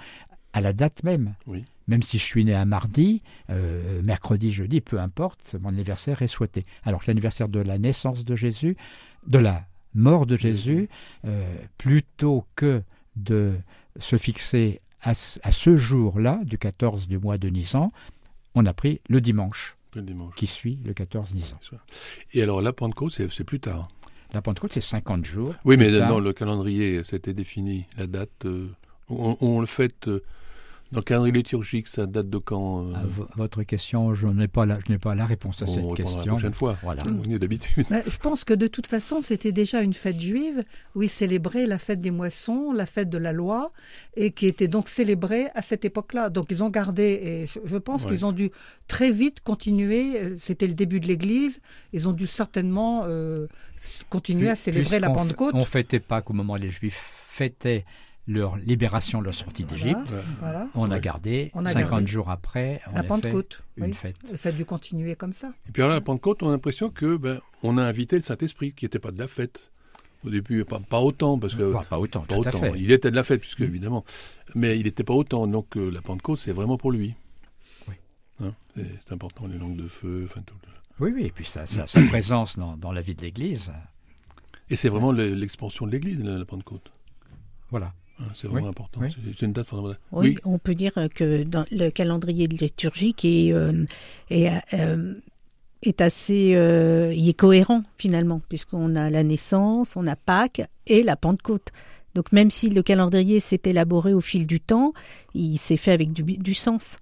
à 0.53 0.61
la 0.61 0.73
date 0.73 1.03
même. 1.03 1.35
Oui. 1.47 1.65
Même 1.87 2.01
si 2.01 2.17
je 2.17 2.23
suis 2.23 2.43
né 2.45 2.55
un 2.55 2.65
mardi, 2.65 3.21
euh, 3.49 4.01
mercredi, 4.01 4.51
jeudi, 4.51 4.81
peu 4.81 4.99
importe, 4.99 5.55
mon 5.61 5.69
anniversaire 5.69 6.21
est 6.21 6.27
souhaité. 6.27 6.65
Alors 6.83 7.01
que 7.01 7.07
l'anniversaire 7.07 7.47
de 7.47 7.59
la 7.59 7.77
naissance 7.77 8.25
de 8.25 8.35
Jésus, 8.35 8.75
de 9.27 9.37
la 9.37 9.65
mort 9.93 10.25
de 10.25 10.35
Jésus, 10.35 10.89
euh, 11.25 11.55
plutôt 11.77 12.45
que 12.55 12.81
de 13.15 13.53
se 13.99 14.17
fixer 14.17 14.81
à, 15.05 15.13
ce- 15.13 15.39
à 15.43 15.51
ce 15.51 15.77
jour-là, 15.77 16.39
du 16.43 16.57
14 16.57 17.07
du 17.07 17.17
mois 17.17 17.37
de 17.37 17.47
Nisan, 17.49 17.91
on 18.55 18.65
a 18.65 18.73
pris 18.73 18.99
le 19.09 19.21
dimanche 19.21 19.75
Le 19.95 20.01
dimanche. 20.01 20.35
qui 20.35 20.47
suit 20.47 20.77
le 20.85 20.93
14 20.93 21.33
Nisan. 21.33 21.57
Et 22.33 22.41
alors 22.41 22.61
la 22.61 22.73
Pentecôte, 22.73 23.13
c'est 23.13 23.43
plus 23.43 23.59
tard. 23.59 23.87
La 24.33 24.41
Pentecôte, 24.41 24.73
c'est 24.73 24.81
50 24.81 25.23
jours. 25.23 25.53
Oui, 25.63 25.77
mais 25.77 25.91
dans 25.91 26.19
le 26.19 26.33
calendrier, 26.33 27.01
c'était 27.05 27.33
défini. 27.33 27.85
La 27.97 28.07
date, 28.07 28.45
euh, 28.45 28.67
on, 29.09 29.37
on 29.39 29.59
le 29.61 29.65
fête 29.65 30.09
Dans 30.91 30.99
le 30.99 31.03
calendrier 31.03 31.33
liturgique, 31.33 31.87
ça 31.87 32.05
date 32.05 32.29
de 32.29 32.37
quand 32.37 32.85
euh 32.87 32.93
À 32.95 33.01
vo- 33.05 33.27
votre 33.35 33.63
question, 33.63 34.13
je 34.13 34.27
n'ai 34.27 34.47
pas 34.47 34.65
la, 34.67 34.79
je 34.85 34.91
n'ai 34.91 34.99
pas 34.99 35.15
la 35.15 35.25
réponse 35.25 35.61
à 35.61 35.65
On 35.65 35.67
cette 35.67 35.75
répondra 35.77 35.97
la 36.03 36.03
question. 36.15 36.31
prochaine 36.33 36.53
fois. 36.53 36.77
Voilà. 36.83 37.01
On 37.09 37.23
y 37.29 37.33
est 37.33 37.39
d'habitude. 37.39 37.85
Je 38.05 38.17
pense 38.17 38.43
que 38.43 38.53
de 38.53 38.67
toute 38.67 38.85
façon, 38.87 39.21
c'était 39.21 39.51
déjà 39.51 39.81
une 39.81 39.93
fête 39.93 40.19
juive 40.19 40.63
où 40.93 41.01
ils 41.01 41.09
célébraient 41.09 41.65
la 41.65 41.79
fête 41.79 42.01
des 42.01 42.11
moissons, 42.11 42.71
la 42.71 42.85
fête 42.85 43.09
de 43.09 43.17
la 43.17 43.33
loi, 43.33 43.71
et 44.15 44.31
qui 44.31 44.45
était 44.45 44.67
donc 44.67 44.87
célébrée 44.87 45.47
à 45.55 45.61
cette 45.63 45.85
époque-là. 45.85 46.29
Donc 46.29 46.45
ils 46.51 46.63
ont 46.63 46.69
gardé, 46.69 47.03
et 47.03 47.45
je, 47.47 47.59
je 47.65 47.77
pense 47.77 48.03
Ouais. 48.05 48.11
qu'ils 48.11 48.23
ont 48.25 48.31
dû 48.31 48.51
très 48.87 49.09
vite 49.11 49.39
continuer. 49.41 50.19
euh, 50.21 50.35
C'était 50.39 50.67
le 50.67 50.73
début 50.73 50.99
de 50.99 51.07
l'Église. 51.07 51.59
Ils 51.93 52.07
ont 52.07 52.13
dû 52.13 52.27
certainement 52.27 53.03
euh, 53.05 53.47
continuer 54.09 54.49
à 54.49 54.55
célébrer 54.55 54.99
la 54.99 55.09
Pentecôte. 55.09 55.55
On 55.55 55.65
fêtait 55.65 55.99
Pâques 55.99 56.29
au 56.29 56.33
moment 56.33 56.53
où 56.53 56.57
les 56.57 56.69
Juifs 56.69 57.23
fêtaient 57.27 57.85
leur 58.27 58.57
libération, 58.57 59.21
leur 59.21 59.33
sortie 59.35 59.63
d'Égypte. 59.65 59.99
Voilà, 60.07 60.23
voilà. 60.39 60.67
On 60.73 60.89
a 60.91 60.99
gardé, 60.99 61.51
On 61.53 61.65
a 61.65 61.71
50 61.71 61.89
gardé. 61.91 62.07
jours 62.07 62.29
après, 62.29 62.81
on 62.87 62.93
La 62.93 62.99
a 62.99 63.01
fait 63.03 63.07
Pentecôte. 63.07 63.61
une 63.77 63.85
oui. 63.85 63.93
fête. 63.93 64.15
Ça 64.35 64.49
a 64.49 64.51
dû 64.51 64.65
continuer 64.65 65.15
comme 65.15 65.33
ça. 65.33 65.51
Et 65.67 65.71
puis 65.71 65.81
alors, 65.83 65.91
à 65.93 65.95
la 65.95 66.01
Pentecôte, 66.01 66.41
on 66.43 66.49
a 66.49 66.51
l'impression 66.51 66.89
que 66.89 67.17
ben, 67.17 67.39
on 67.63 67.77
a 67.77 67.83
invité 67.83 68.15
le 68.15 68.23
Saint-Esprit, 68.23 68.73
qui 68.73 68.85
n'était 68.85 68.99
pas 68.99 69.11
de 69.11 69.19
la 69.19 69.27
fête. 69.27 69.71
Au 70.23 70.31
début, 70.31 70.65
pas, 70.65 70.79
pas 70.79 71.01
autant, 71.01 71.37
parce 71.37 71.53
que 71.53 71.71
pas 71.87 71.99
autant, 71.99 72.21
pas 72.21 72.33
tout 72.33 72.33
à 72.45 72.47
autant. 72.49 72.59
fait. 72.59 72.73
Il 72.77 72.91
était 72.91 73.11
de 73.11 73.15
la 73.15 73.23
fête, 73.23 73.41
puisque 73.41 73.61
évidemment, 73.61 74.03
mais 74.55 74.79
il 74.79 74.85
n'était 74.85 75.03
pas 75.03 75.13
autant. 75.13 75.45
Donc 75.45 75.77
euh, 75.77 75.91
la 75.91 76.01
Pentecôte, 76.01 76.39
c'est 76.39 76.51
vraiment 76.51 76.77
pour 76.79 76.91
lui. 76.91 77.13
Oui. 77.87 77.93
Hein, 78.43 78.53
c'est, 78.75 78.85
c'est 79.05 79.13
important, 79.13 79.45
les 79.45 79.59
langues 79.59 79.75
de 79.77 79.87
feu, 79.87 80.23
enfin 80.27 80.41
tout. 80.43 80.55
le- 80.63 81.05
Oui, 81.05 81.11
oui, 81.15 81.25
et 81.27 81.29
puis 81.29 81.45
sa, 81.45 81.67
sa- 81.67 81.85
sa 81.87 82.01
présence 82.07 82.57
dans, 82.57 82.75
dans 82.75 82.91
la 82.91 83.01
vie 83.01 83.13
de 83.13 83.21
l'Église, 83.21 83.71
Et 84.71 84.75
c'est 84.75 84.89
vraiment 84.89 85.11
le- 85.11 85.35
l'expansion 85.35 85.85
de 85.85 85.91
l'Église, 85.91 86.19
la, 86.23 86.39
la 86.39 86.45
Pentecôte. 86.45 86.91
voilà. 87.69 87.93
Hein, 88.19 88.25
c'est 88.35 88.47
vraiment 88.47 88.63
Oui, 88.65 88.69
important. 88.69 88.99
oui. 89.01 89.09
C'est, 89.37 89.45
une 89.45 89.51
date 89.53 89.67
fondamentale. 89.67 89.99
Oui, 90.11 90.37
on 90.45 90.57
peut 90.57 90.75
dire 90.75 90.93
que 91.13 91.43
dans 91.43 91.65
le 91.71 91.89
calendrier 91.89 92.47
liturgique 92.47 93.25
est, 93.25 93.51
euh, 93.51 93.85
est, 94.29 94.49
euh, 94.73 95.15
est 95.83 95.99
assez 96.01 96.53
euh, 96.55 97.13
il 97.13 97.27
est 97.27 97.33
cohérent 97.33 97.83
finalement, 97.97 98.41
puisqu'on 98.47 98.95
a 98.95 99.09
la 99.09 99.23
naissance, 99.23 99.95
on 99.97 100.07
a 100.07 100.15
Pâques 100.15 100.61
et 100.87 101.03
la 101.03 101.15
Pentecôte. 101.17 101.71
Donc 102.13 102.31
même 102.31 102.49
si 102.51 102.69
le 102.69 102.81
calendrier 102.81 103.41
s'est 103.41 103.61
élaboré 103.65 104.13
au 104.13 104.21
fil 104.21 104.47
du 104.47 104.61
temps, 104.61 104.93
il 105.33 105.57
s'est 105.57 105.75
fait 105.77 105.91
avec 105.91 106.13
du, 106.13 106.23
du 106.23 106.53
sens. 106.53 106.97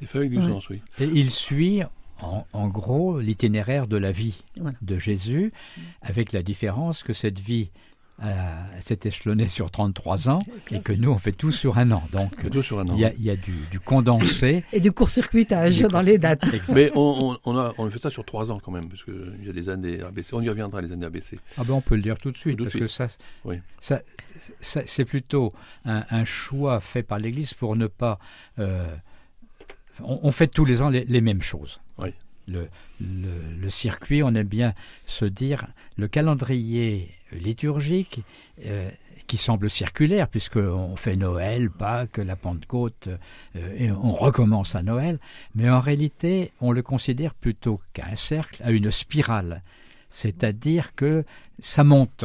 C'est 0.00 0.06
fait 0.06 0.18
avec 0.18 0.30
du 0.30 0.38
Ouais. 0.38 0.44
sens, 0.52 0.68
oui. 0.68 0.80
Et 1.00 1.06
il 1.12 1.32
suit, 1.32 1.82
en, 2.22 2.46
en 2.52 2.68
gros, 2.68 3.18
l'itinéraire 3.18 3.88
de 3.88 3.96
la 3.96 4.12
vie 4.12 4.44
Voilà. 4.56 4.78
de 4.82 4.98
Jésus, 5.00 5.52
avec 6.00 6.30
la 6.32 6.44
différence 6.44 7.02
que 7.02 7.12
cette 7.12 7.40
vie 7.40 7.70
euh, 8.22 8.26
s'est 8.80 9.00
échelonnée 9.04 9.48
sur 9.48 9.70
33 9.70 10.28
ans 10.28 10.38
et 10.70 10.80
que 10.80 10.92
nous, 10.92 11.10
on 11.10 11.16
fait 11.18 11.32
tout 11.32 11.50
sur 11.50 11.78
un 11.78 11.90
an. 11.90 12.04
Donc, 12.12 12.32
il 12.44 12.98
y 12.98 13.04
a, 13.04 13.12
il 13.14 13.22
y 13.24 13.30
a 13.30 13.36
du, 13.36 13.52
du 13.70 13.80
condensé. 13.80 14.64
Et 14.72 14.78
du 14.80 14.92
court-circuitage 14.92 15.80
dans 15.80 16.00
les 16.00 16.16
dates. 16.18 16.44
Mais 16.72 16.90
on, 16.94 17.36
on, 17.44 17.56
a, 17.58 17.72
fait 17.90 17.98
ça 17.98 18.10
sur 18.10 18.24
trois 18.24 18.50
ans 18.52 18.58
quand 18.62 18.70
même, 18.70 18.88
parce 18.88 19.02
qu'il 19.02 19.40
y 19.44 19.48
a 19.48 19.52
des 19.52 19.68
années 19.68 20.00
ABC. 20.00 20.34
On 20.34 20.42
y 20.42 20.48
reviendra, 20.48 20.80
les 20.80 20.92
années 20.92 21.06
ABC. 21.06 21.38
Ah 21.58 21.64
ben 21.64 21.74
on 21.74 21.80
peut 21.80 21.96
le 21.96 22.02
dire 22.02 22.16
tout 22.18 22.30
de 22.30 22.38
suite, 22.38 22.56
Tout 22.56 22.64
de 22.66 22.70
parce 22.70 22.80
que 22.80 22.86
ça, 22.86 23.08
Oui. 23.44 23.56
ça, 23.80 24.00
ça- 24.60 24.82
c'est 24.86 25.04
plutôt 25.04 25.52
un, 25.84 26.04
un 26.10 26.24
choix 26.24 26.80
fait 26.80 27.02
par 27.02 27.18
l'Église 27.18 27.52
pour 27.54 27.74
ne 27.74 27.86
pas... 27.88 28.18
euh, 28.60 28.86
on, 30.02 30.20
on 30.22 30.30
fait 30.32 30.46
tous 30.48 30.64
les 30.64 30.82
ans 30.82 30.88
les, 30.88 31.04
les 31.04 31.20
mêmes 31.20 31.42
choses. 31.42 31.80
Oui. 31.98 32.10
Le, 32.46 33.70
circuit, 33.70 34.22
on 34.22 34.34
aime 34.34 34.46
bien 34.46 34.74
se 35.06 35.24
dire, 35.24 35.66
le 35.96 36.08
calendrier 36.08 37.10
liturgique, 37.32 38.20
euh, 38.66 38.90
qui 39.26 39.36
semble 39.36 39.70
circulaire, 39.70 40.28
puisqu'on 40.28 40.96
fait 40.96 41.16
Noël, 41.16 41.70
Pâques, 41.70 42.18
la 42.18 42.36
Pentecôte, 42.36 43.08
euh, 43.56 43.74
et 43.76 43.90
on 43.90 44.14
recommence 44.14 44.74
à 44.74 44.82
Noël, 44.82 45.18
mais 45.54 45.70
en 45.70 45.80
réalité, 45.80 46.52
on 46.60 46.72
le 46.72 46.82
considère 46.82 47.34
plutôt 47.34 47.80
qu'à 47.92 48.06
un 48.06 48.16
cercle, 48.16 48.62
à 48.62 48.70
une 48.70 48.90
spirale. 48.90 49.62
C'est-à-dire 50.10 50.94
que 50.94 51.24
ça 51.58 51.84
monte. 51.84 52.24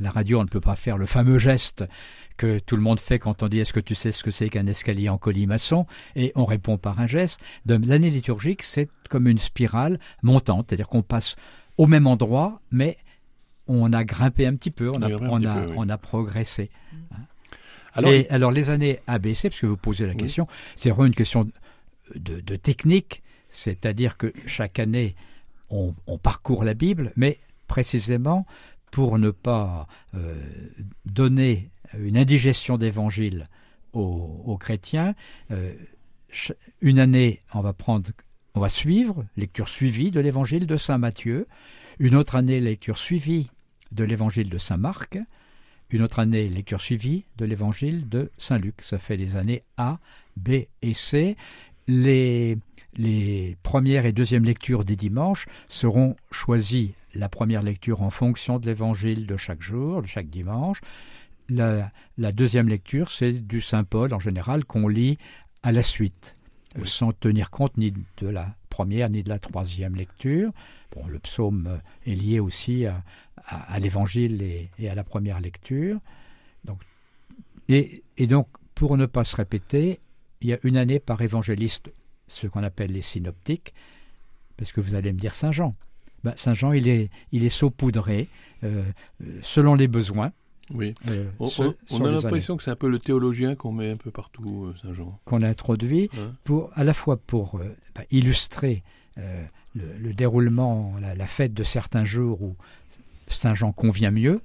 À 0.00 0.02
la 0.02 0.10
radio, 0.10 0.40
on 0.40 0.44
ne 0.44 0.48
peut 0.48 0.60
pas 0.60 0.76
faire 0.76 0.96
le 0.96 1.06
fameux 1.06 1.38
geste 1.38 1.84
que 2.38 2.58
tout 2.58 2.74
le 2.76 2.80
monde 2.82 2.98
fait 2.98 3.18
quand 3.18 3.42
on 3.42 3.48
dit 3.48 3.58
est-ce 3.58 3.72
que 3.74 3.80
tu 3.80 3.94
sais 3.94 4.12
ce 4.12 4.22
que 4.24 4.30
c'est 4.30 4.48
qu'un 4.48 4.66
escalier 4.66 5.10
en 5.10 5.18
colimaçon? 5.18 5.86
Et 6.16 6.32
on 6.34 6.46
répond 6.46 6.78
par 6.78 6.98
un 7.00 7.06
geste. 7.06 7.40
De 7.66 7.74
l'année 7.86 8.08
liturgique, 8.08 8.62
c'est 8.62 8.88
comme 9.10 9.28
une 9.28 9.38
spirale 9.38 10.00
montante, 10.22 10.66
c'est-à-dire 10.68 10.88
qu'on 10.88 11.02
passe 11.02 11.36
au 11.76 11.86
même 11.86 12.06
endroit, 12.06 12.60
mais 12.70 12.96
on 13.66 13.92
a 13.92 14.04
grimpé 14.04 14.46
un 14.46 14.54
petit 14.56 14.70
peu, 14.70 14.88
on 14.90 15.02
a, 15.02 15.06
a 15.06 15.10
grimpé 15.10 15.26
un 15.26 15.30
on 15.30 15.38
petit 15.38 15.46
a, 15.48 15.54
peu, 15.54 15.66
oui. 15.66 15.74
on 15.76 15.88
a 15.90 15.98
progressé. 15.98 16.70
Alors, 17.92 18.10
et 18.12 18.26
alors 18.30 18.52
les 18.52 18.70
années 18.70 19.00
ABC, 19.06 19.50
parce 19.50 19.60
que 19.60 19.66
vous 19.66 19.76
posez 19.76 20.06
la 20.06 20.12
Oui. 20.12 20.16
question, 20.18 20.46
c'est 20.76 20.90
vraiment 20.90 21.06
une 21.06 21.14
question 21.14 21.48
de, 22.14 22.40
de 22.40 22.56
technique, 22.56 23.22
c'est-à-dire 23.50 24.16
que 24.16 24.32
chaque 24.46 24.78
année, 24.78 25.14
on, 25.70 25.94
on 26.06 26.16
parcourt 26.18 26.64
la 26.64 26.74
Bible, 26.74 27.12
mais 27.16 27.38
précisément 27.66 28.46
pour 28.90 29.18
ne 29.18 29.30
pas 29.30 29.86
euh, 30.14 30.34
donner 31.06 31.70
une 31.98 32.16
indigestion 32.16 32.78
d'évangile 32.78 33.44
aux, 33.92 34.56
chrétiens, 34.58 35.14
euh, 35.50 35.74
une 36.80 37.00
année, 37.00 37.42
on 37.54 37.60
va 37.60 37.72
prendre, 37.72 38.10
on 38.54 38.60
va 38.60 38.68
suivre 38.68 39.26
lecture 39.36 39.68
suivie 39.68 40.10
de 40.12 40.20
l'évangile 40.20 40.66
de 40.66 40.76
saint 40.76 40.98
Matthieu, 40.98 41.48
une 41.98 42.14
autre 42.14 42.36
année 42.36 42.60
lecture 42.60 42.98
suivie 42.98 43.50
de 43.90 44.04
l'évangile 44.04 44.48
de 44.48 44.58
saint 44.58 44.76
Marc, 44.76 45.18
une 45.90 46.02
autre 46.02 46.20
année 46.20 46.48
lecture 46.48 46.80
suivie 46.80 47.24
de 47.36 47.44
l'évangile 47.44 48.08
de 48.08 48.30
saint 48.38 48.58
Luc. 48.58 48.82
Ça 48.82 48.98
fait 48.98 49.16
les 49.16 49.36
années 49.36 49.64
A, 49.76 49.98
B 50.36 50.50
et 50.82 50.94
C. 50.94 51.36
Les, 51.88 52.56
les 52.96 53.56
premières 53.64 54.06
et 54.06 54.12
deuxièmes 54.12 54.44
lectures 54.44 54.84
des 54.84 54.94
dimanches 54.94 55.46
seront 55.68 56.14
choisies 56.30 56.94
la 57.14 57.28
première 57.28 57.62
lecture 57.62 58.02
en 58.02 58.10
fonction 58.10 58.58
de 58.58 58.66
l'évangile 58.66 59.26
de 59.26 59.36
chaque 59.36 59.62
jour, 59.62 60.02
de 60.02 60.06
chaque 60.06 60.28
dimanche. 60.28 60.80
La, 61.48 61.90
la 62.18 62.32
deuxième 62.32 62.68
lecture, 62.68 63.10
c'est 63.10 63.32
du 63.32 63.60
Saint 63.60 63.84
Paul 63.84 64.14
en 64.14 64.18
général 64.20 64.64
qu'on 64.64 64.86
lit 64.86 65.18
à 65.62 65.72
la 65.72 65.82
suite, 65.82 66.36
Oui. 66.78 66.86
sans 66.88 67.12
tenir 67.12 67.50
compte 67.50 67.76
ni 67.76 67.92
de 68.18 68.28
la 68.28 68.54
première 68.68 69.10
ni 69.10 69.22
de 69.22 69.28
la 69.28 69.38
troisième 69.40 69.96
lecture. 69.96 70.52
Bon, 70.94 71.06
le 71.06 71.18
psaume 71.18 71.66
euh, 71.66 72.10
est 72.10 72.14
lié 72.14 72.38
aussi 72.40 72.86
à, 72.86 73.02
à- 73.46 73.74
à 73.74 73.78
l'évangile 73.80 74.42
et, 74.42 74.70
et 74.78 74.88
à 74.88 74.94
la 74.94 75.02
première 75.04 75.40
lecture. 75.40 75.98
Donc, 76.64 76.80
et, 77.68 78.02
et 78.16 78.26
donc, 78.26 78.46
pour 78.74 78.96
ne 78.96 79.06
pas 79.06 79.24
se 79.24 79.34
répéter, 79.36 79.98
il 80.40 80.48
y 80.48 80.52
a 80.54 80.58
une 80.62 80.76
année 80.76 81.00
par 81.00 81.20
évangéliste, 81.22 81.90
ce 82.28 82.46
qu'on 82.46 82.62
appelle 82.62 82.92
les 82.92 83.02
synoptiques, 83.02 83.74
parce 84.56 84.72
que 84.72 84.80
vous 84.80 84.94
allez 84.94 85.12
me 85.12 85.18
dire 85.18 85.34
Saint 85.34 85.52
Jean. 85.52 85.74
Ben, 86.24 86.32
Saint 86.36 86.54
Jean, 86.54 86.72
il 86.72 86.88
est, 86.88 87.10
il 87.32 87.44
est 87.44 87.48
saupoudré 87.50 88.28
euh, 88.64 88.82
euh, 89.22 89.38
selon 89.42 89.74
les 89.74 89.88
besoins. 89.88 90.32
oui. 90.74 90.94
euh, 91.08 91.30
On, 91.38 92.04
a 92.04 92.10
l'impression 92.10 92.56
que 92.56 92.62
c'est 92.62 92.70
un 92.70 92.76
peu 92.76 92.88
le 92.88 92.98
théologien 92.98 93.54
qu'on 93.54 93.72
met 93.72 93.90
un 93.90 93.96
peu 93.96 94.10
partout, 94.10 94.66
euh, 94.66 94.74
Saint-Jean. 94.82 95.18
qu'on 95.24 95.42
a 95.42 95.48
introduit 95.48 96.10
Hein 96.18 96.32
pour 96.44 96.70
à 96.74 96.84
la 96.84 96.92
fois 96.94 97.16
pour 97.16 97.56
euh, 97.56 97.74
ben, 97.94 98.04
illustrer 98.10 98.82
le, 99.16 99.98
le 99.98 100.12
déroulement, 100.14 100.94
la, 101.00 101.14
la 101.14 101.26
fête 101.26 101.52
de 101.54 101.62
certains 101.64 102.04
jours 102.04 102.40
où 102.42 102.54
Saint 103.26 103.54
Jean 103.54 103.72
convient 103.72 104.10
mieux, 104.10 104.40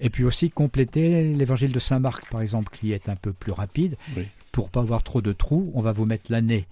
et 0.00 0.10
puis 0.10 0.24
aussi 0.24 0.50
compléter 0.50 1.34
l'évangile 1.34 1.72
de 1.72 1.78
Saint 1.78 1.98
Marc, 1.98 2.30
par 2.30 2.40
exemple, 2.40 2.70
qui 2.76 2.92
est 2.92 3.08
un 3.08 3.16
peu 3.16 3.32
plus 3.32 3.52
rapide. 3.52 3.96
Oui. 4.16 4.26
Pour 4.52 4.70
pas 4.70 4.80
avoir 4.80 5.02
trop 5.02 5.22
de 5.22 5.32
trous, 5.32 5.70
on 5.74 5.82
va 5.82 5.92
vous 5.92 6.04
mettre 6.04 6.30
l'année 6.30 6.66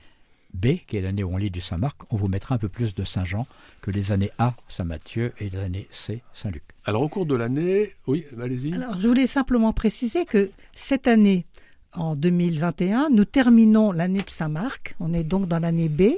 B, 0.54 0.78
qui 0.86 0.96
est 0.96 1.00
l'année 1.00 1.22
où 1.22 1.32
on 1.32 1.36
lit 1.36 1.50
du 1.50 1.60
Saint 1.60 1.78
Marc, 1.78 2.00
on 2.10 2.16
vous 2.16 2.28
mettra 2.28 2.54
un 2.54 2.58
peu 2.58 2.68
plus 2.68 2.94
de 2.94 3.04
Saint 3.04 3.24
Jean 3.24 3.46
que 3.82 3.90
les 3.90 4.12
années 4.12 4.30
A, 4.38 4.54
Saint 4.68 4.84
Matthieu, 4.84 5.32
et 5.38 5.50
les 5.50 5.58
années 5.58 5.88
C, 5.90 6.22
Saint 6.32 6.50
Luc. 6.50 6.62
Alors, 6.84 7.02
au 7.02 7.08
cours 7.08 7.26
de 7.26 7.34
l'année, 7.34 7.92
oui, 8.06 8.26
allez-y. 8.40 8.74
Alors, 8.74 8.98
je 8.98 9.06
voulais 9.06 9.26
simplement 9.26 9.72
préciser 9.72 10.26
que 10.26 10.50
cette 10.74 11.08
année, 11.08 11.46
en 11.94 12.14
2021, 12.14 13.08
nous 13.10 13.24
terminons 13.24 13.92
l'année 13.92 14.20
de 14.20 14.30
Saint-Marc. 14.30 14.94
On 15.00 15.12
est 15.12 15.24
donc 15.24 15.48
dans 15.48 15.58
l'année 15.58 15.88
B. 15.88 16.14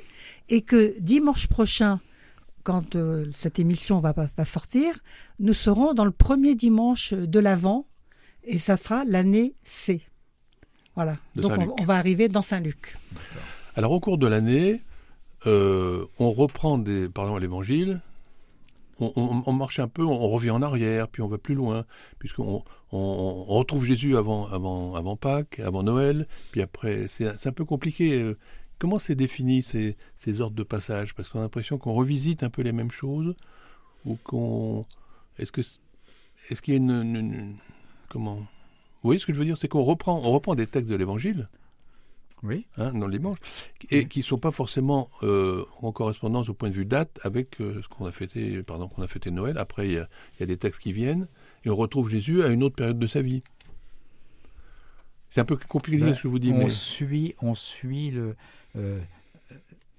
Et 0.49 0.63
que 0.63 0.95
dimanche 0.99 1.47
prochain, 1.47 2.01
quand 2.63 2.97
euh, 2.97 3.27
cette 3.35 3.59
émission 3.59 4.01
va, 4.01 4.13
va 4.13 4.45
sortir, 4.45 4.99
nous 5.39 5.55
serons 5.55 5.95
dans 5.95 6.05
le 6.05 6.11
premier 6.11 6.55
dimanche 6.55 7.15
de 7.15 7.39
l'Avent. 7.39 7.87
Et 8.45 8.59
ça 8.59 8.77
sera 8.77 9.05
l'année 9.05 9.55
C. 9.65 10.03
Voilà. 10.95 11.17
De 11.37 11.43
donc, 11.43 11.53
Saint-Luc. 11.53 11.71
on, 11.71 11.83
on 11.83 11.87
va 11.87 11.97
arriver 11.97 12.29
dans 12.29 12.43
Saint-Luc. 12.43 12.99
Alors, 13.75 13.93
au 13.93 14.01
cours 14.01 14.19
de 14.19 14.27
l'année, 14.27 14.83
euh, 15.47 16.05
on 16.19 16.31
reprend 16.33 16.79
des, 16.79 17.09
par 17.09 17.25
exemple, 17.25 17.41
l'évangile, 17.41 18.01
on, 19.01 19.53
marche 19.53 19.81
un 19.81 19.89
peu, 19.89 20.05
on 20.05 20.29
revient 20.29 20.51
en 20.51 20.63
arrière, 20.63 21.09
puis 21.09 21.23
on 21.23 21.27
va 21.29 21.39
plus 21.39 21.55
loin, 21.57 21.85
puisqu'on 22.21 22.63
on, 22.93 23.45
retrouve 23.45 23.85
Jésus 23.85 24.17
avant, 24.17 24.47
avant, 24.47 24.95
avant 24.95 25.17
Pâques, 25.17 25.59
avant 25.59 25.83
Noël, 25.83 26.29
puis 26.53 26.63
après, 26.63 27.09
c'est 27.09 27.47
un 27.47 27.53
peu 27.53 27.65
compliqué. 27.65 28.15
euh, 28.21 28.39
Comment 28.79 28.99
c'est 28.99 29.15
défini 29.15 29.63
ces, 29.63 29.97
ces 30.17 30.41
ordres 30.41 30.57
de 30.57 30.63
passage? 30.63 31.15
Parce 31.15 31.29
qu'on 31.29 31.39
a 31.39 31.43
l'impression 31.43 31.79
qu'on 31.79 31.95
revisite 31.95 32.43
un 32.43 32.51
peu 32.51 32.63
les 32.63 32.73
mêmes 32.73 32.91
choses, 32.91 33.35
ou 34.05 34.17
qu'on. 34.25 34.85
Est-ce 35.39 35.53
que 35.53 35.61
est-ce 36.51 36.61
qu'il 36.63 36.75
y 36.75 36.77
a 36.77 36.79
une, 36.79 36.91
une- 36.91 37.17
une- 37.17 37.57
comment? 38.09 38.35
Vous 38.37 38.45
voyez 39.09 39.19
ce 39.21 39.27
que 39.27 39.33
je 39.33 39.39
veux 39.39 39.45
dire? 39.45 39.57
C'est 39.57 39.69
qu'on 39.69 39.83
reprend, 39.83 40.19
on 40.19 40.31
reprend 40.33 40.55
des 40.57 40.67
textes 40.67 40.91
de 40.91 40.97
l'Évangile, 40.97 41.49
Oui. 42.45 42.67
hein, 42.77 42.93
dans 42.93 43.07
le 43.07 43.13
dimanche, 43.17 43.39
et 43.91 43.99
Oui. 43.99 44.09
qui 44.09 44.19
ne 44.21 44.25
sont 44.25 44.39
pas 44.39 44.51
forcément 44.51 45.11
euh, 45.23 45.65
en 45.81 45.93
correspondance 45.93 46.49
au 46.49 46.55
point 46.55 46.71
de 46.71 46.75
vue 46.75 46.85
date 46.85 47.21
avec 47.23 47.61
euh, 47.61 47.81
ce 47.83 47.89
qu'on 47.89 48.05
a 48.07 48.11
fêté, 48.13 48.63
pardon, 48.65 48.89
qu'on 48.89 49.03
a 49.03 49.07
fêté 49.07 49.31
Noël. 49.31 49.59
Après, 49.59 49.87
il 49.89 49.93
y, 49.95 49.99
a, 49.99 50.09
il 50.35 50.41
y 50.41 50.43
a 50.43 50.47
des 50.47 50.57
textes 50.57 50.81
qui 50.83 50.93
viennent, 50.93 51.29
et 51.65 51.71
on 51.71 51.77
retrouve 51.77 52.11
Jésus 52.11 52.43
à 52.43 52.49
une 52.49 52.63
autre 52.65 52.75
période 52.75 52.99
de 52.99 53.07
sa 53.07 53.23
vie. 53.23 53.43
C'est 55.31 55.41
un 55.41 55.45
peu 55.45 55.57
compliqué 55.57 56.03
Ben, 56.05 56.11
ce 56.11 56.17
que 56.17 56.23
je 56.25 56.29
vous 56.29 56.39
dis, 56.39 56.53
on 56.53 56.59
mais 56.59 56.69
suit, 56.69 57.35
on 57.41 57.55
suit 57.55 58.11
le, 58.11 58.37
euh, 58.77 59.01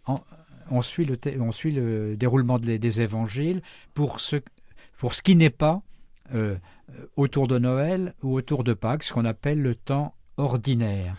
en- 0.06 0.22
on 0.70 0.82
suit 0.82 1.06
le, 1.06 1.18
on 1.40 1.52
suit 1.52 1.72
le 1.72 2.16
déroulement 2.18 2.60
de 2.60 2.66
les- 2.66 2.78
des 2.80 3.02
évangiles 3.02 3.62
pour 3.94 4.20
ce, 4.20 4.36
pour 4.98 5.14
ce 5.14 5.22
qui 5.22 5.36
n'est 5.36 5.50
pas 5.50 5.82
autour 7.16 7.48
de 7.48 7.58
Noël 7.60 8.14
ou 8.24 8.34
autour 8.36 8.64
de 8.64 8.74
Pâques, 8.74 9.04
ce 9.04 9.14
qu'on 9.14 9.26
appelle 9.26 9.62
le 9.62 9.76
temps 9.76 10.14
ordinaire. 10.38 11.16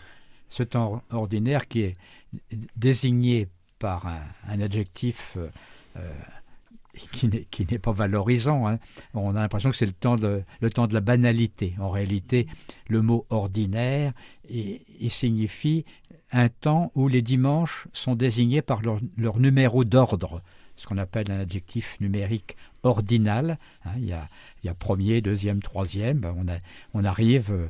Ce 0.55 0.63
temps 0.63 1.01
ordinaire 1.11 1.67
qui 1.67 1.81
est 1.81 1.93
désigné 2.77 3.49
par 3.77 4.07
un, 4.07 4.61
adjectif 4.61 5.33
euh, 5.35 5.49
euh, 5.97 6.09
qui 7.11 7.27
n'est 7.69 7.77
pas 7.79 7.91
valorisant. 7.91 8.65
hein. 8.65 8.79
On 9.13 9.35
a 9.35 9.41
l'impression 9.41 9.69
que 9.69 9.75
c'est 9.75 9.85
le 9.85 9.91
temps 9.91 10.15
de 10.15 10.93
la 10.93 11.01
banalité. 11.01 11.75
En 11.79 11.89
réalité, 11.89 12.47
le 12.87 13.01
mot 13.01 13.25
ordinaire 13.29 14.13
signifie 15.09 15.83
un 16.31 16.47
temps 16.47 16.89
où 16.95 17.09
les 17.09 17.21
dimanches 17.21 17.87
sont 17.91 18.15
désignés 18.15 18.61
par 18.61 18.81
leur, 18.81 19.01
numéro 19.39 19.83
d'ordre, 19.83 20.41
ce 20.77 20.87
qu'on 20.87 20.97
appelle 20.97 21.31
un 21.31 21.39
adjectif 21.41 21.97
numérique 21.99 22.55
ordinal. 22.83 23.57
hein. 23.83 23.91
il, 23.97 24.05
y 24.05 24.13
a, 24.13 24.29
il 24.63 24.67
y 24.67 24.69
a 24.69 24.73
premier, 24.73 25.21
deuxième, 25.21 25.61
troisième. 25.61 26.19
Ben, 26.19 26.33
on, 26.37 26.47
a- 26.47 26.59
on 26.93 27.03
arrive 27.03 27.51
euh, 27.51 27.67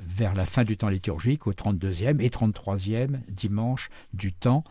vers 0.00 0.34
la 0.34 0.44
fin 0.46 0.64
du 0.64 0.76
temps 0.76 0.88
liturgique 0.88 1.46
au 1.46 1.52
32e 1.52 2.20
et 2.20 2.28
33e 2.28 3.18
dimanche 3.28 3.88
du 4.14 4.32
temps 4.32 4.64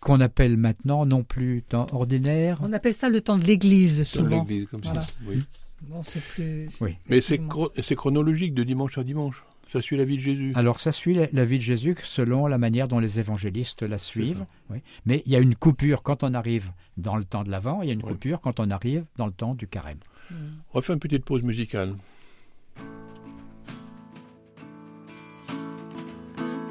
qu'on 0.00 0.20
appelle 0.20 0.56
maintenant 0.56 1.06
non 1.06 1.22
plus 1.24 1.62
temps 1.68 1.86
ordinaire. 1.92 2.58
On 2.62 2.72
appelle 2.72 2.94
ça 2.94 3.08
le 3.08 3.20
temps 3.20 3.38
de 3.38 3.44
l'église, 3.44 4.04
souvent. 4.04 4.40
l'église, 4.44 4.66
comme 4.68 4.80
Voilà. 4.82 5.02
ça. 5.02 5.12
Oui. 5.26 5.42
Bon, 5.82 6.02
c'est 6.02 6.22
plus. 6.22 6.68
Oui. 6.80 6.94
Mais 7.08 7.20
c'est 7.20 7.34
effectivement. 7.34 7.66
chro- 7.66 7.82
c'est 7.82 7.94
chronologique 7.96 8.54
de 8.54 8.62
dimanche 8.62 8.96
à 8.98 9.04
dimanche. 9.04 9.44
Ça 9.72 9.82
suit 9.82 9.96
la 9.96 10.04
vie 10.04 10.16
de 10.16 10.20
Jésus. 10.22 10.52
Alors 10.54 10.78
ça 10.80 10.92
suit 10.92 11.14
la, 11.14 11.26
la 11.32 11.44
vie 11.44 11.56
de 11.58 11.62
Jésus 11.62 11.96
selon 12.02 12.46
la 12.46 12.56
manière 12.56 12.88
dont 12.88 12.98
les 13.00 13.18
évangélistes 13.18 13.82
la 13.82 13.98
suivent. 13.98 14.46
oui. 14.70 14.78
Mais 15.06 15.22
il 15.26 15.32
y 15.32 15.36
a 15.36 15.40
une 15.40 15.54
coupure 15.56 16.02
quand 16.02 16.22
on 16.22 16.34
arrive 16.34 16.70
dans 16.96 17.16
le 17.16 17.24
temps 17.24 17.42
de 17.42 17.50
l'Avent, 17.50 17.82
il 17.82 17.88
y 17.88 17.90
a 17.90 17.94
une 17.94 18.02
coupure 18.02 18.40
quand 18.40 18.60
on 18.60 18.70
arrive 18.70 19.04
dans 19.16 19.26
le 19.26 19.32
temps 19.32 19.54
du 19.54 19.66
carême. 19.66 19.98
On 20.30 20.78
va 20.78 20.82
faire 20.82 20.94
une 20.94 21.00
petite 21.00 21.24
pause 21.24 21.42
musicale. 21.42 21.90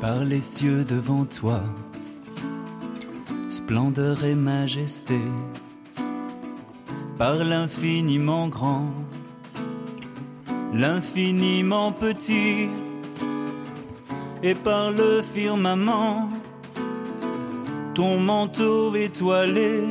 Par 0.06 0.24
les 0.24 0.42
cieux 0.42 0.86
devant 0.88 1.26
toi, 1.26 1.62
splendeur 3.50 4.24
et 4.24 4.36
majesté, 4.36 5.20
par 7.18 7.44
l'infiniment 7.44 8.48
grand, 8.48 8.92
l'infiniment 10.76 11.92
petit, 11.92 12.70
et 14.44 14.54
par 14.54 14.92
le 14.92 15.24
firmament, 15.34 16.30
ton 17.96 18.20
manteau 18.20 18.96
étoilé, 18.96 19.86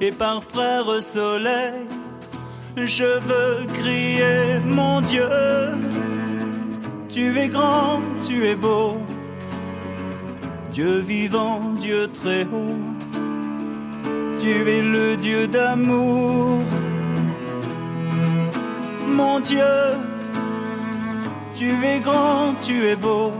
et 0.00 0.10
par 0.10 0.42
frère 0.42 1.00
soleil, 1.00 1.86
je 2.76 3.20
veux 3.28 3.66
crier 3.78 4.58
mon 4.66 5.00
Dieu. 5.00 5.30
Tu 7.12 7.38
es 7.38 7.48
grand, 7.48 8.00
tu 8.26 8.46
es 8.46 8.54
beau, 8.54 8.96
Dieu 10.70 11.00
vivant, 11.00 11.60
Dieu 11.78 12.08
très 12.08 12.44
haut. 12.44 12.78
Tu 14.40 14.48
es 14.48 14.80
le 14.80 15.18
Dieu 15.18 15.46
d'amour. 15.46 16.62
Mon 19.08 19.40
Dieu, 19.40 19.74
tu 21.54 21.84
es 21.84 22.00
grand, 22.00 22.54
tu 22.64 22.86
es 22.86 22.96
beau. 22.96 23.32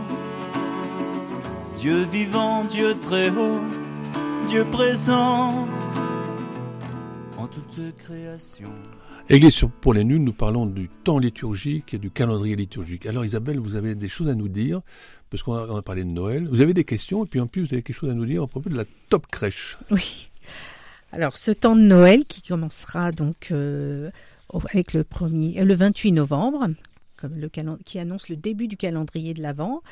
Dieu 1.79 2.03
vivant, 2.03 2.65
Dieu 2.65 2.95
très 3.01 3.31
haut, 3.31 3.59
Dieu 4.49 4.65
présent 4.65 5.67
en 7.39 7.47
toute 7.47 7.97
création. 7.97 8.69
Église 9.29 9.63
pour 9.79 9.93
les 9.93 10.03
nuls, 10.03 10.21
nous 10.21 10.33
parlons 10.33 10.65
du 10.65 10.89
temps 10.89 11.17
liturgique 11.17 11.93
et 11.93 11.97
du 11.97 12.11
calendrier 12.11 12.57
liturgique. 12.57 13.05
Alors 13.05 13.23
Isabelle, 13.23 13.57
vous 13.57 13.77
avez 13.77 13.95
des 13.95 14.09
choses 14.09 14.27
à 14.27 14.35
nous 14.35 14.49
dire, 14.49 14.81
parce 15.29 15.41
qu'on 15.43 15.55
a, 15.55 15.81
parlé 15.81 16.03
de 16.03 16.09
Noël. 16.09 16.45
Vous 16.49 16.59
avez 16.59 16.73
des 16.73 16.83
questions, 16.83 17.23
et 17.23 17.27
puis 17.27 17.39
en 17.39 17.47
plus, 17.47 17.61
vous 17.61 17.73
avez 17.73 17.83
quelque 17.83 17.95
chose 17.95 18.09
à 18.09 18.13
nous 18.13 18.25
dire 18.25 18.43
à 18.43 18.47
propos 18.47 18.69
de 18.69 18.75
la 18.75 18.83
top 19.09 19.27
crèche. 19.27 19.77
Oui. 19.91 20.29
Alors, 21.13 21.37
ce 21.37 21.51
temps 21.51 21.77
de 21.77 21.81
Noël 21.81 22.25
qui 22.25 22.41
commencera 22.41 23.13
donc 23.13 23.47
euh, 23.51 24.11
avec 24.71 24.91
le, 24.91 25.05
premier, 25.05 25.61
euh, 25.61 25.63
le 25.63 25.73
28 25.73 26.11
novembre, 26.11 26.67
qui 27.85 27.99
annonce 27.99 28.27
le 28.27 28.35
début 28.35 28.67
du 28.67 28.75
calendrier 28.75 29.33
de 29.33 29.41
l'Avent. 29.41 29.83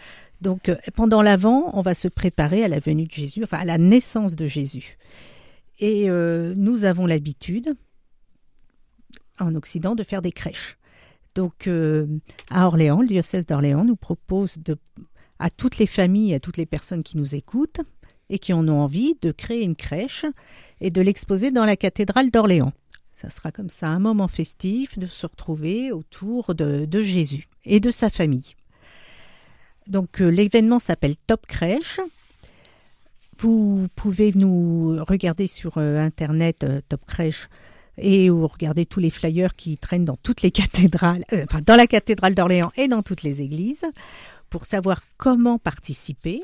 Donc, 0.42 0.68
euh, 0.68 0.76
pendant 0.94 1.22
l'Avent, 1.22 1.72
on 1.74 1.82
va 1.82 1.94
se 1.94 2.10
préparer 2.10 2.66
à 2.66 2.68
la 2.68 2.80
venue 2.80 3.06
de 3.06 3.14
Jésus, 3.14 3.46
enfin 3.46 3.60
à 3.60 3.66
la 3.66 3.78
naissance 3.78 4.36
de 4.36 4.46
Jésus. 4.46 4.98
Et 5.80 6.08
nous 6.10 6.86
avons 6.86 7.08
l'habitude, 7.08 7.74
en 9.44 9.56
Occident, 9.56 9.96
de 9.96 10.04
faire 10.04 10.22
des 10.22 10.32
crèches. 10.32 10.78
Donc, 11.36 11.68
euh, 11.68 12.08
à 12.50 12.68
Orléans, 12.68 13.02
le 13.02 13.08
diocèse 13.08 13.46
d'Orléans 13.46 13.86
nous 13.86 13.96
propose 13.96 14.58
de, 14.58 14.78
à 15.40 15.50
toutes 15.50 15.78
les 15.78 15.88
familles, 15.88 16.34
à 16.34 16.40
toutes 16.40 16.58
les 16.58 16.66
personnes 16.66 17.04
qui 17.04 17.18
nous 17.18 17.36
écoutent 17.36 17.82
et 18.30 18.40
qui 18.40 18.54
en 18.54 18.68
ont 18.68 18.80
envie, 18.80 19.18
de 19.22 19.32
créer 19.32 19.64
une 19.64 19.76
crèche 19.76 20.26
et 20.80 20.90
de 20.90 21.02
l'exposer 21.02 21.52
dans 21.52 21.66
la 21.66 21.76
cathédrale 21.76 22.32
d'Orléans. 22.32 22.74
Ça 23.14 23.30
sera 23.30 23.52
comme 23.52 23.70
ça 23.70 23.88
un 23.88 24.00
moment 24.00 24.28
festif 24.28 24.98
de 24.98 25.06
se 25.06 25.28
retrouver 25.28 25.92
autour 25.92 26.56
de, 26.56 26.88
Jésus 27.02 27.48
et 27.66 27.80
de 27.80 27.92
sa 27.92 28.10
famille. 28.10 28.56
Donc 29.88 30.22
euh, 30.22 30.30
l'événement 30.30 30.80
s'appelle 30.80 31.16
Top 31.28 31.46
Crèche. 31.46 32.00
Vous 33.38 33.88
pouvez 33.96 34.32
nous 34.34 35.04
regarder 35.08 35.48
sur 35.48 35.78
euh, 35.78 35.98
internet 35.98 36.66
Top 36.88 37.06
Crèche 37.06 37.48
et 37.98 38.30
vous 38.30 38.48
regardez 38.48 38.86
tous 38.86 39.00
les 39.00 39.10
flyers 39.10 39.56
qui 39.56 39.78
traînent 39.78 40.06
dans 40.06 40.18
toutes 40.18 40.42
les 40.42 40.52
cathédrales, 40.52 41.26
euh, 41.34 41.44
enfin 41.44 41.62
dans 41.66 41.76
la 41.76 41.88
cathédrale 41.88 42.36
d'Orléans 42.36 42.72
et 42.78 42.88
dans 42.88 43.04
toutes 43.04 43.24
les 43.24 43.42
églises 43.42 43.86
pour 44.50 44.66
savoir 44.66 45.02
comment 45.18 45.58
participer. 45.58 46.44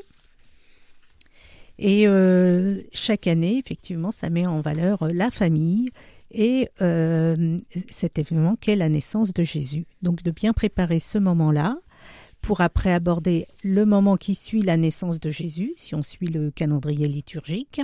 Et 1.78 2.08
euh, 2.08 2.80
chaque 2.92 3.26
année, 3.26 3.58
effectivement, 3.58 4.10
ça 4.10 4.30
met 4.30 4.46
en 4.46 4.60
valeur 4.60 5.02
euh, 5.02 5.12
la 5.12 5.30
famille 5.30 5.90
et 6.30 6.68
cet 7.88 8.18
événement 8.18 8.54
qu'est 8.60 8.76
la 8.76 8.90
naissance 8.90 9.32
de 9.32 9.42
Jésus. 9.44 9.86
Donc 10.02 10.22
de 10.22 10.30
bien 10.30 10.52
préparer 10.52 11.00
ce 11.00 11.16
moment-là 11.16 11.78
pour 12.42 12.60
après 12.60 12.92
aborder 12.92 13.46
le 13.64 13.86
moment 13.86 14.18
qui 14.18 14.34
suit 14.34 14.60
la 14.60 14.76
naissance 14.76 15.20
de 15.20 15.30
Jésus, 15.30 15.72
si 15.76 15.94
on 15.94 16.02
suit 16.02 16.26
le 16.26 16.50
calendrier 16.50 17.08
liturgique, 17.08 17.80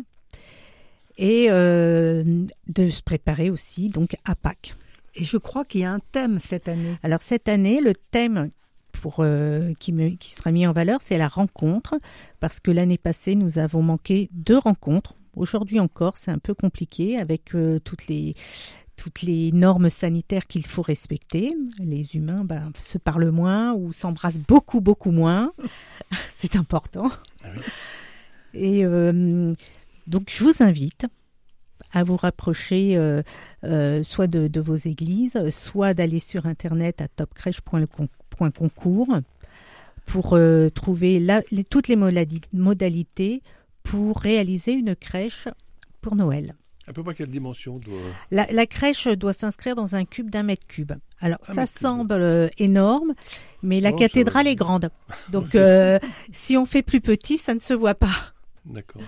et 1.16 1.46
euh, 1.50 2.24
de 2.68 2.90
se 2.90 3.02
préparer 3.02 3.50
aussi 3.50 3.88
donc 3.90 4.16
à 4.24 4.34
Pâques. 4.34 4.74
Et 5.14 5.24
je 5.24 5.36
crois 5.36 5.64
qu'il 5.64 5.82
y 5.82 5.84
a 5.84 5.92
un 5.92 6.00
thème 6.12 6.40
cette 6.40 6.68
année. 6.68 6.96
Alors 7.02 7.22
cette 7.22 7.48
année, 7.48 7.80
le 7.80 7.94
thème 7.94 8.50
pour, 8.92 9.16
euh, 9.20 9.72
qui, 9.78 9.92
me- 9.92 10.10
qui 10.16 10.32
sera 10.32 10.50
mis 10.50 10.66
en 10.66 10.72
valeur, 10.72 11.00
c'est 11.02 11.18
la 11.18 11.28
rencontre, 11.28 11.94
parce 12.40 12.58
que 12.60 12.70
l'année 12.70 12.98
passée, 12.98 13.34
nous 13.34 13.58
avons 13.58 13.82
manqué 13.82 14.28
deux 14.32 14.58
rencontres. 14.58 15.14
Aujourd'hui 15.36 15.78
encore, 15.80 16.16
c'est 16.18 16.30
un 16.30 16.38
peu 16.38 16.54
compliqué 16.54 17.18
avec 17.18 17.54
euh, 17.54 17.78
toutes 17.80 18.06
les 18.08 18.34
toutes 18.96 19.22
les 19.22 19.50
normes 19.50 19.90
sanitaires 19.90 20.46
qu'il 20.46 20.64
faut 20.64 20.80
respecter. 20.82 21.52
Les 21.80 22.14
humains 22.14 22.44
ben, 22.44 22.70
se 22.84 22.96
parlent 22.96 23.30
moins 23.30 23.72
ou 23.74 23.92
s'embrassent 23.92 24.38
beaucoup, 24.38 24.80
beaucoup 24.80 25.10
moins. 25.10 25.52
c'est 26.28 26.54
important. 26.54 27.08
Ah 27.42 27.48
oui. 27.56 27.60
Et 28.54 28.84
euh, 28.84 29.52
donc, 30.06 30.28
je 30.30 30.44
vous 30.44 30.62
invite 30.62 31.06
à 31.92 32.04
vous 32.04 32.16
rapprocher 32.16 32.96
euh, 32.96 33.22
euh, 33.64 34.02
soit 34.02 34.26
de, 34.26 34.48
de 34.48 34.60
vos 34.60 34.76
églises, 34.76 35.38
soit 35.50 35.94
d'aller 35.94 36.18
sur 36.18 36.46
internet 36.46 37.00
à 37.00 37.08
topcrèche.concours 37.08 39.18
pour 40.06 40.34
euh, 40.34 40.68
trouver 40.70 41.20
la- 41.20 41.42
les- 41.50 41.64
toutes 41.64 41.88
les 41.88 41.96
modali- 41.96 42.42
modalités 42.52 43.42
pour 43.82 44.18
réaliser 44.20 44.72
une 44.72 44.94
crèche 44.96 45.48
pour 46.00 46.16
Noël. 46.16 46.54
À 46.86 46.92
peu 46.92 47.02
près 47.02 47.14
quelle 47.14 47.30
dimension 47.30 47.78
doit... 47.78 47.98
La, 48.30 48.46
la 48.52 48.66
crèche 48.66 49.08
doit 49.08 49.32
s'inscrire 49.32 49.74
dans 49.74 49.94
un 49.94 50.04
cube 50.04 50.28
d'un 50.30 50.42
mètre 50.42 50.66
cube. 50.66 50.92
Alors 51.20 51.38
Un 51.48 51.54
ça 51.54 51.62
cube. 51.66 51.78
semble 51.78 52.50
énorme, 52.58 53.14
mais 53.62 53.80
la 53.80 53.92
Oh, 53.92 53.96
cathédrale 53.96 54.46
est 54.48 54.56
grande. 54.56 54.90
Donc 55.30 55.56
si 56.32 56.56
on 56.58 56.66
fait 56.66 56.82
plus 56.82 57.00
petit, 57.00 57.38
ça 57.38 57.54
ne 57.54 57.60
se 57.60 57.72
voit 57.72 57.94
pas. 57.94 58.14
D'accord. 58.66 59.00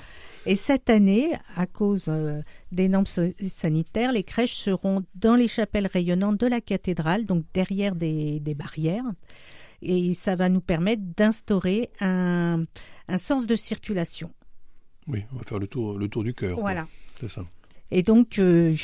Et 0.46 0.54
cette 0.56 0.90
année, 0.90 1.32
à 1.56 1.66
cause 1.66 2.04
euh, 2.08 2.40
des 2.70 2.88
normes 2.88 3.06
sanitaires, 3.06 4.12
les 4.12 4.22
crèches 4.22 4.54
seront 4.54 5.04
dans 5.16 5.34
les 5.34 5.48
chapelles 5.48 5.88
rayonnantes 5.88 6.38
de 6.38 6.46
la 6.46 6.60
cathédrale, 6.60 7.26
donc 7.26 7.44
derrière 7.52 7.96
des, 7.96 8.38
des 8.38 8.54
barrières. 8.54 9.04
et 9.82 10.14
ça 10.14 10.36
va 10.36 10.48
nous 10.48 10.60
permettre 10.60 11.02
d'instaurer 11.16 11.90
un, 12.00 12.64
un 13.08 13.18
sens 13.18 13.46
de 13.46 13.56
circulation. 13.56 14.30
Oui, 15.08 15.24
on 15.32 15.36
va 15.36 15.44
faire 15.44 15.58
le 15.58 15.66
tour, 15.66 15.98
le 15.98 16.08
tour 16.08 16.24
du 16.24 16.34
cœur. 16.34 16.58
Voilà. 16.60 16.86
C'est 17.20 17.28
ça. 17.28 17.44
Et 17.92 18.02
donc, 18.02 18.40
euh, 18.40 18.74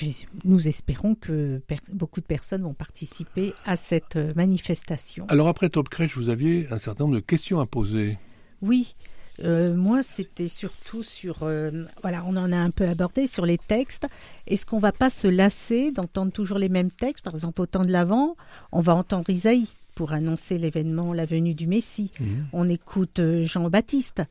nous 0.44 0.68
espérons 0.68 1.16
que 1.16 1.60
beaucoup 1.92 2.20
de 2.20 2.26
personnes 2.26 2.62
vont 2.62 2.74
participer 2.74 3.52
à 3.64 3.76
cette 3.76 4.14
euh, 4.14 4.32
manifestation. 4.36 5.26
Alors 5.28 5.48
après 5.48 5.68
Top 5.68 5.88
Crèche, 5.88 6.16
vous 6.16 6.28
aviez 6.28 6.68
un 6.70 6.78
certain 6.78 7.04
nombre 7.04 7.16
de 7.16 7.20
questions 7.20 7.58
à 7.58 7.66
poser. 7.66 8.16
Oui, 8.60 8.94
euh, 9.40 9.74
moi 9.74 10.02
c'était 10.02 10.48
surtout 10.48 11.02
sur, 11.02 11.42
euh, 11.42 11.84
voilà, 12.02 12.24
on 12.26 12.36
en 12.36 12.52
a 12.52 12.56
un 12.56 12.70
peu 12.70 12.86
abordé 12.86 13.26
sur 13.26 13.46
les 13.46 13.58
textes. 13.58 14.06
Est-ce 14.46 14.66
qu'on 14.66 14.78
va 14.78 14.92
pas 14.92 15.10
se 15.10 15.26
lasser 15.26 15.90
d'entendre 15.90 16.32
toujours 16.32 16.58
les 16.58 16.68
mêmes 16.68 16.90
textes? 16.90 17.24
Par 17.24 17.34
exemple, 17.34 17.60
au 17.60 17.66
temps 17.66 17.84
de 17.84 17.92
l'Avent, 17.92 18.36
on 18.72 18.80
va 18.80 18.94
entendre 18.94 19.28
Isaïe 19.30 19.68
pour 19.94 20.12
annoncer 20.12 20.58
l'événement, 20.58 21.12
la 21.12 21.26
venue 21.26 21.54
du 21.54 21.66
Messie. 21.66 22.10
On 22.52 22.68
écoute 22.68 23.18
euh, 23.18 23.44
Jean-Baptiste. 23.44 24.22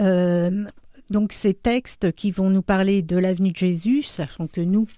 Euh, 0.00 0.64
donc 1.10 1.32
ces 1.32 1.54
textes 1.54 2.12
qui 2.12 2.30
vont 2.30 2.50
nous 2.50 2.62
parler 2.62 3.02
de 3.02 3.16
l'avenue 3.16 3.52
de 3.52 3.56
Jésus, 3.56 4.02
sachant 4.02 4.46
que 4.46 4.60
nous, 4.60 4.88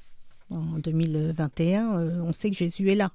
en 0.50 0.78
2021, 0.78 1.98
euh, 1.98 2.22
on 2.22 2.32
sait 2.32 2.50
que 2.50 2.56
Jésus 2.56 2.90
est 2.90 2.94
là. 2.94 3.12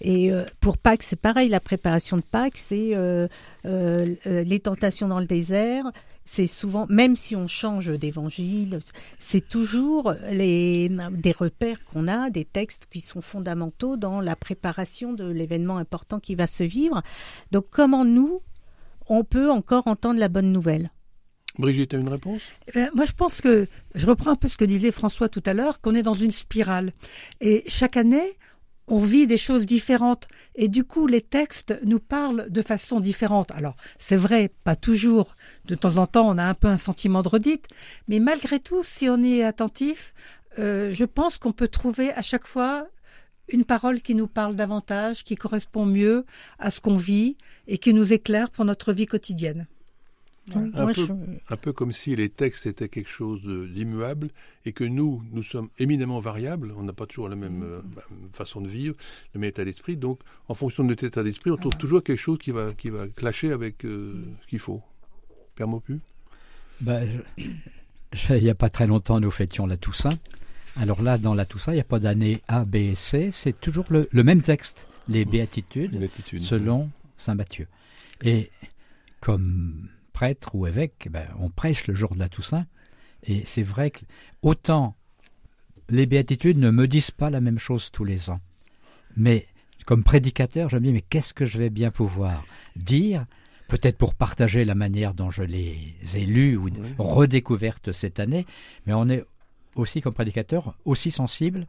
Et 0.00 0.30
euh, 0.30 0.44
pour 0.60 0.78
Pâques, 0.78 1.02
c'est 1.02 1.20
pareil, 1.20 1.48
la 1.48 1.60
préparation 1.60 2.16
de 2.16 2.22
Pâques, 2.22 2.58
c'est 2.58 2.94
euh, 2.94 3.28
euh, 3.64 4.14
les 4.24 4.60
tentations 4.60 5.08
dans 5.08 5.20
le 5.20 5.26
désert. 5.26 5.90
C'est 6.24 6.48
souvent, 6.48 6.86
même 6.88 7.14
si 7.14 7.36
on 7.36 7.46
change 7.46 7.88
d'évangile, 7.98 8.80
c'est 9.18 9.48
toujours 9.48 10.12
les, 10.32 10.90
des 11.12 11.32
repères 11.32 11.84
qu'on 11.84 12.08
a, 12.08 12.30
des 12.30 12.44
textes 12.44 12.88
qui 12.90 13.00
sont 13.00 13.20
fondamentaux 13.20 13.96
dans 13.96 14.20
la 14.20 14.34
préparation 14.34 15.12
de 15.12 15.24
l'événement 15.24 15.78
important 15.78 16.18
qui 16.18 16.34
va 16.34 16.48
se 16.48 16.64
vivre. 16.64 17.02
Donc 17.52 17.66
comment 17.70 18.04
nous, 18.04 18.40
on 19.08 19.22
peut 19.22 19.50
encore 19.52 19.86
entendre 19.86 20.18
la 20.18 20.28
bonne 20.28 20.50
nouvelle? 20.50 20.90
Brigitte 21.58 21.94
a 21.94 21.98
une 21.98 22.08
réponse? 22.08 22.42
Moi, 22.74 23.04
je 23.04 23.12
pense 23.12 23.40
que, 23.40 23.68
je 23.94 24.06
reprends 24.06 24.32
un 24.32 24.36
peu 24.36 24.48
ce 24.48 24.56
que 24.56 24.64
disait 24.64 24.90
François 24.90 25.28
tout 25.28 25.42
à 25.46 25.54
l'heure, 25.54 25.80
qu'on 25.80 25.94
est 25.94 26.02
dans 26.02 26.14
une 26.14 26.32
spirale. 26.32 26.92
Et 27.40 27.64
chaque 27.68 27.96
année, 27.96 28.36
on 28.88 28.98
vit 28.98 29.26
des 29.26 29.38
choses 29.38 29.66
différentes. 29.66 30.28
Et 30.54 30.68
du 30.68 30.84
coup, 30.84 31.06
les 31.06 31.20
textes 31.20 31.78
nous 31.84 31.98
parlent 31.98 32.48
de 32.50 32.62
façon 32.62 33.00
différente. 33.00 33.50
Alors, 33.52 33.76
c'est 33.98 34.16
vrai, 34.16 34.50
pas 34.64 34.76
toujours. 34.76 35.36
De 35.64 35.74
temps 35.74 35.96
en 35.96 36.06
temps, 36.06 36.28
on 36.28 36.38
a 36.38 36.44
un 36.44 36.54
peu 36.54 36.68
un 36.68 36.78
sentiment 36.78 37.22
de 37.22 37.28
redite. 37.28 37.66
Mais 38.08 38.18
malgré 38.18 38.60
tout, 38.60 38.82
si 38.84 39.08
on 39.08 39.18
y 39.18 39.40
est 39.40 39.44
attentif, 39.44 40.14
euh, 40.58 40.92
je 40.92 41.04
pense 41.04 41.38
qu'on 41.38 41.52
peut 41.52 41.68
trouver 41.68 42.12
à 42.12 42.22
chaque 42.22 42.46
fois 42.46 42.86
une 43.48 43.64
parole 43.64 44.02
qui 44.02 44.14
nous 44.14 44.26
parle 44.26 44.56
davantage, 44.56 45.24
qui 45.24 45.36
correspond 45.36 45.86
mieux 45.86 46.24
à 46.58 46.70
ce 46.70 46.80
qu'on 46.80 46.96
vit 46.96 47.36
et 47.68 47.78
qui 47.78 47.94
nous 47.94 48.12
éclaire 48.12 48.50
pour 48.50 48.64
notre 48.64 48.92
vie 48.92 49.06
quotidienne. 49.06 49.66
Un 50.54 50.60
Moi, 50.70 50.86
peu. 50.86 51.06
je- 51.06 51.12
Un 51.50 51.56
peu 51.56 51.72
comme 51.72 51.92
si 51.92 52.14
les 52.14 52.28
textes 52.28 52.66
étaient 52.66 52.88
quelque 52.88 53.08
chose 53.10 53.42
d'immuable 53.42 54.28
et 54.64 54.72
que 54.72 54.84
nous, 54.84 55.22
nous 55.32 55.42
sommes 55.42 55.68
éminemment 55.78 56.20
variables. 56.20 56.72
On 56.76 56.84
n'a 56.84 56.92
pas 56.92 57.06
toujours 57.06 57.28
la 57.28 57.34
même 57.36 57.62
euh, 57.64 57.80
bah, 57.84 58.02
façon 58.32 58.60
de 58.60 58.68
vivre, 58.68 58.94
le 59.34 59.40
même 59.40 59.48
état 59.50 59.64
d'esprit. 59.64 59.96
Donc, 59.96 60.20
en 60.48 60.54
fonction 60.54 60.84
de 60.84 60.90
notre 60.90 61.02
état 61.04 61.24
d'esprit, 61.24 61.50
on 61.50 61.56
trouve 61.56 61.76
toujours 61.76 62.02
quelque 62.02 62.20
chose 62.20 62.38
qui 62.38 62.52
va, 62.52 62.72
qui 62.74 62.90
va 62.90 63.08
clasher 63.08 63.50
avec 63.50 63.84
euh, 63.84 64.22
ce 64.42 64.46
qu'il 64.46 64.60
faut. 64.60 64.82
Père 65.56 65.66
Maupu 65.66 65.98
Ben, 66.80 67.08
je- 67.36 67.42
je- 68.12 68.34
il 68.34 68.44
n'y 68.44 68.50
a 68.50 68.54
pas 68.54 68.70
très 68.70 68.86
longtemps, 68.86 69.18
nous 69.18 69.30
fêtions 69.32 69.66
la 69.66 69.76
Toussaint. 69.76 70.16
Alors 70.76 71.02
là, 71.02 71.18
dans 71.18 71.34
la 71.34 71.44
Toussaint, 71.46 71.72
il 71.72 71.76
n'y 71.76 71.80
a 71.80 71.84
pas 71.84 71.98
d'année 71.98 72.40
A, 72.46 72.64
B 72.64 72.76
et 72.76 72.94
C, 72.94 73.30
c'est 73.32 73.58
toujours 73.60 73.86
le, 73.90 74.08
le 74.12 74.22
même 74.22 74.42
texte, 74.42 74.86
les 75.08 75.24
béatitudes, 75.24 75.94
Une 75.94 76.04
attitude. 76.04 76.40
selon 76.42 76.88
Saint 77.16 77.34
Matthieu. 77.34 77.66
Et 78.22 78.50
comme 79.20 79.88
prêtre 80.16 80.54
ou 80.54 80.66
évêque, 80.66 81.08
ben, 81.10 81.26
on 81.38 81.50
prêche 81.50 81.86
le 81.86 81.94
jour 81.94 82.14
de 82.14 82.18
la 82.18 82.30
Toussaint. 82.30 82.66
Et 83.22 83.42
c'est 83.44 83.62
vrai 83.62 83.90
que 83.90 84.00
autant 84.40 84.96
les 85.90 86.06
béatitudes 86.06 86.56
ne 86.56 86.70
me 86.70 86.88
disent 86.88 87.10
pas 87.10 87.28
la 87.28 87.42
même 87.42 87.58
chose 87.58 87.90
tous 87.92 88.04
les 88.04 88.30
ans. 88.30 88.40
Mais 89.18 89.46
comme 89.84 90.04
prédicateur, 90.04 90.70
je 90.70 90.78
me 90.78 90.84
dis, 90.84 90.92
mais 90.92 91.02
qu'est-ce 91.02 91.34
que 91.34 91.44
je 91.44 91.58
vais 91.58 91.68
bien 91.68 91.90
pouvoir 91.90 92.42
dire 92.76 93.26
Peut-être 93.68 93.98
pour 93.98 94.14
partager 94.14 94.64
la 94.64 94.74
manière 94.74 95.12
dont 95.12 95.30
je 95.30 95.42
les 95.42 95.94
ai 96.14 96.24
lues 96.24 96.56
ou 96.56 96.70
redécouvertes 96.98 97.92
cette 97.92 98.18
année, 98.18 98.46
mais 98.86 98.94
on 98.94 99.08
est 99.10 99.24
aussi 99.74 100.00
comme 100.00 100.14
prédicateur 100.14 100.78
aussi 100.86 101.10
sensible 101.10 101.66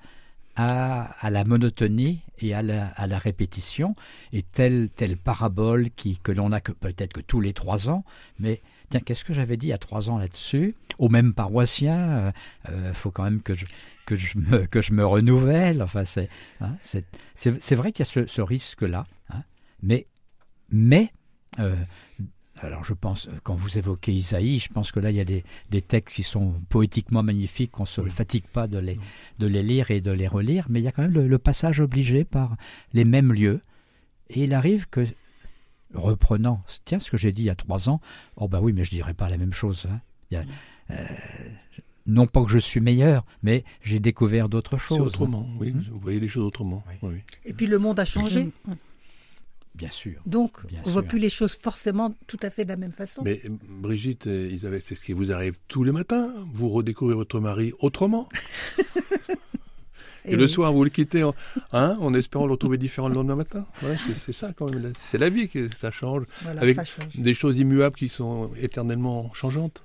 à, 0.58 1.04
à 1.26 1.30
la 1.30 1.46
monotonie 1.46 2.22
et 2.40 2.54
à 2.54 2.62
la, 2.62 2.88
à 2.88 3.08
la 3.08 3.18
répétition. 3.18 3.96
Et 4.34 4.44
telle 4.44 4.90
telle 4.90 5.16
parabole 5.16 5.90
qui 5.92 6.18
que 6.18 6.34
l'on 6.34 6.52
a 6.52 6.60
peut-être 6.60 7.14
que 7.14 7.22
tous 7.22 7.40
les 7.40 7.54
trois 7.54 7.90
ans. 7.90 8.04
Mais 8.40 8.62
tiens 8.90 9.00
qu'est-ce 9.00 9.24
que 9.24 9.34
j'avais 9.34 9.56
dit 9.56 9.72
a 9.72 9.78
trois 9.78 10.10
ans 10.10 10.18
là-dessus? 10.18 10.76
Au 10.98 11.08
même 11.08 11.34
paroissien 11.34 12.34
il 12.68 12.94
faut 12.94 13.12
quand 13.12 13.24
même 13.24 13.42
que 13.42 13.56
je 13.56 13.66
que 14.06 14.16
je 14.16 14.38
me 14.38 14.66
que 14.66 14.82
je 14.82 14.92
me 14.92 15.06
renouvelle. 15.06 15.82
Enfin 15.82 16.04
c'est 16.04 16.30
hein, 16.60 16.76
c'est 16.82 17.06
c'est 17.36 17.76
vrai 17.76 17.94
qu'il 17.94 18.06
y 18.06 18.10
a 18.10 18.12
ce, 18.12 18.28
ce 18.28 18.42
risque 18.42 18.82
là 18.82 19.06
mais 19.82 20.08
mais 20.70 21.12
euh, 21.60 21.76
alors 22.62 22.84
je 22.84 22.94
pense, 22.94 23.30
quand 23.44 23.56
vous 23.56 23.78
évoquez 23.78 24.14
Isaïe, 24.14 24.60
je 24.60 24.70
pense 24.72 24.92
que 24.92 25.00
là 25.00 25.12
il 25.12 25.18
y 25.18 25.20
a 25.20 25.26
des, 25.26 25.44
des 25.70 25.82
textes 25.82 26.16
qui 26.16 26.24
sont 26.24 26.54
poétiquement 26.70 27.24
magnifiques, 27.24 27.72
qu'on 27.72 27.84
ne 27.84 27.88
se 27.88 28.02
Oui. 28.02 28.10
fatigue 28.10 28.46
pas 28.48 28.68
de 28.68 28.80
les, 28.80 29.00
de 29.40 29.48
les 29.48 29.64
lire 29.64 29.92
et 29.92 30.02
de 30.02 30.12
les 30.12 30.28
relire, 30.28 30.66
mais 30.70 30.80
il 30.80 30.84
y 30.84 30.88
a 30.88 30.92
quand 30.92 31.04
même 31.04 31.14
le, 31.14 31.28
le 31.28 31.38
passage 31.38 31.80
obligé 31.80 32.24
par 32.24 32.56
les 32.94 33.06
mêmes 33.06 33.32
lieux. 33.34 33.62
Et 34.30 34.44
il 34.44 34.54
arrive 34.54 34.88
que, 34.90 35.06
reprenant, 35.94 36.64
tiens 36.86 37.00
ce 37.00 37.10
que 37.12 37.18
j'ai 37.18 37.32
dit 37.32 37.44
il 37.44 37.46
y 37.46 37.50
a 37.50 37.56
trois 37.56 37.90
ans, 37.90 38.02
oh 38.36 38.48
bah 38.48 38.60
oui, 38.62 38.74
mais 38.74 38.84
je 38.84 38.90
dirais 38.92 39.14
pas 39.14 39.30
la 39.30 39.38
même 39.38 39.54
chose. 39.54 39.88
hein. 39.90 40.02
Il 40.32 40.34
y 40.36 40.38
a, 40.38 40.44
euh, 40.92 41.06
non 42.06 42.26
pas 42.28 42.44
que 42.44 42.52
je 42.52 42.58
suis 42.58 42.80
meilleur, 42.82 43.26
mais 43.44 43.64
j'ai 43.84 44.00
découvert 44.00 44.50
d'autres 44.50 44.78
C'est 44.80 44.88
choses. 44.90 45.00
autrement, 45.00 45.48
oui. 45.60 45.72
Mhm. 45.72 45.86
Vous 45.92 46.00
voyez 46.00 46.20
les 46.20 46.28
choses 46.28 46.46
autrement. 46.46 46.84
Oui. 47.04 47.10
Oui. 47.14 47.18
Et 47.46 47.54
puis 47.54 47.68
le 47.68 47.80
monde 47.80 48.00
a 48.00 48.06
changé. 48.06 48.50
Bien 49.78 49.90
sûr. 49.92 50.20
Donc, 50.26 50.66
Bien 50.68 50.80
on 50.86 50.90
voit 50.92 51.02
sûr. 51.04 51.08
plus 51.10 51.20
les 51.20 51.30
choses 51.30 51.54
forcément 51.56 52.16
tout 52.28 52.40
à 52.42 52.50
fait 52.50 52.64
de 52.64 52.70
la 52.70 52.78
même 52.78 52.92
façon. 52.92 53.22
Mais 53.24 53.42
euh, 53.46 53.50
Brigitte, 53.70 54.26
Isabelle, 54.26 54.82
c'est 54.82 54.96
ce 54.96 55.04
qui 55.04 55.14
vous 55.14 55.32
arrive 55.32 55.56
tous 55.68 55.84
les 55.84 55.92
matins. 55.92 56.34
Vous 56.54 56.70
redécouvrez 56.70 57.14
votre 57.16 57.40
mari 57.40 57.74
autrement. 57.80 58.28
Et, 60.30 60.36
le 60.36 60.44
oui. 60.44 60.50
soir, 60.50 60.74
vous 60.74 60.84
le 60.84 60.90
quittez 60.90 61.24
en, 61.24 61.34
hein, 61.72 61.96
en 62.02 62.14
espérant 62.14 62.46
le 62.48 62.52
retrouver 62.52 62.78
différent 62.78 63.08
le 63.08 63.14
lendemain 63.16 63.38
matin. 63.38 63.66
C'est- 64.26 64.34
ça 64.34 64.52
quand 64.52 64.70
même. 64.70 64.92
C'est 64.98 65.18
la 65.18 65.30
vie 65.30 65.48
que 65.48 65.74
ça 65.74 65.90
change. 65.90 66.24
Voilà, 66.42 66.62
avec 66.62 66.76
ça 66.76 66.84
change. 66.84 67.16
Des 67.16 67.34
choses 67.34 67.58
immuables 67.60 67.96
qui 67.96 68.10
sont 68.10 68.52
éternellement 68.60 69.34
changeantes. 69.34 69.84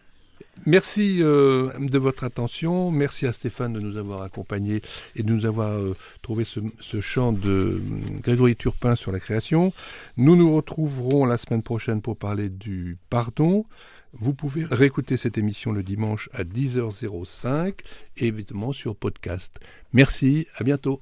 Merci 0.66 1.18
euh, 1.22 1.70
de 1.78 1.98
votre 1.98 2.24
attention. 2.24 2.90
Merci 2.90 3.26
à 3.26 3.32
Stéphane 3.32 3.72
de 3.72 3.80
nous 3.80 3.96
avoir 3.96 4.22
accompagnés 4.22 4.82
et 5.16 5.22
de 5.22 5.32
nous 5.32 5.46
avoir 5.46 5.70
euh, 5.70 5.96
trouvé 6.22 6.44
ce, 6.44 6.60
ce 6.80 7.00
chant 7.00 7.32
de 7.32 7.50
euh, 7.50 7.80
Grégory 8.20 8.56
Turpin 8.56 8.94
sur 8.94 9.12
la 9.12 9.20
création. 9.20 9.72
Nous 10.16 10.36
nous 10.36 10.54
retrouverons 10.54 11.24
la 11.24 11.38
semaine 11.38 11.62
prochaine 11.62 12.00
pour 12.00 12.16
parler 12.16 12.48
du 12.48 12.96
pardon. 13.10 13.66
Vous 14.12 14.34
pouvez 14.34 14.64
réécouter 14.64 15.16
cette 15.16 15.38
émission 15.38 15.72
le 15.72 15.82
dimanche 15.82 16.28
à 16.32 16.44
10h05 16.44 17.74
et 18.18 18.26
évidemment 18.26 18.72
sur 18.72 18.94
podcast. 18.94 19.58
Merci, 19.92 20.46
à 20.56 20.64
bientôt. 20.64 21.00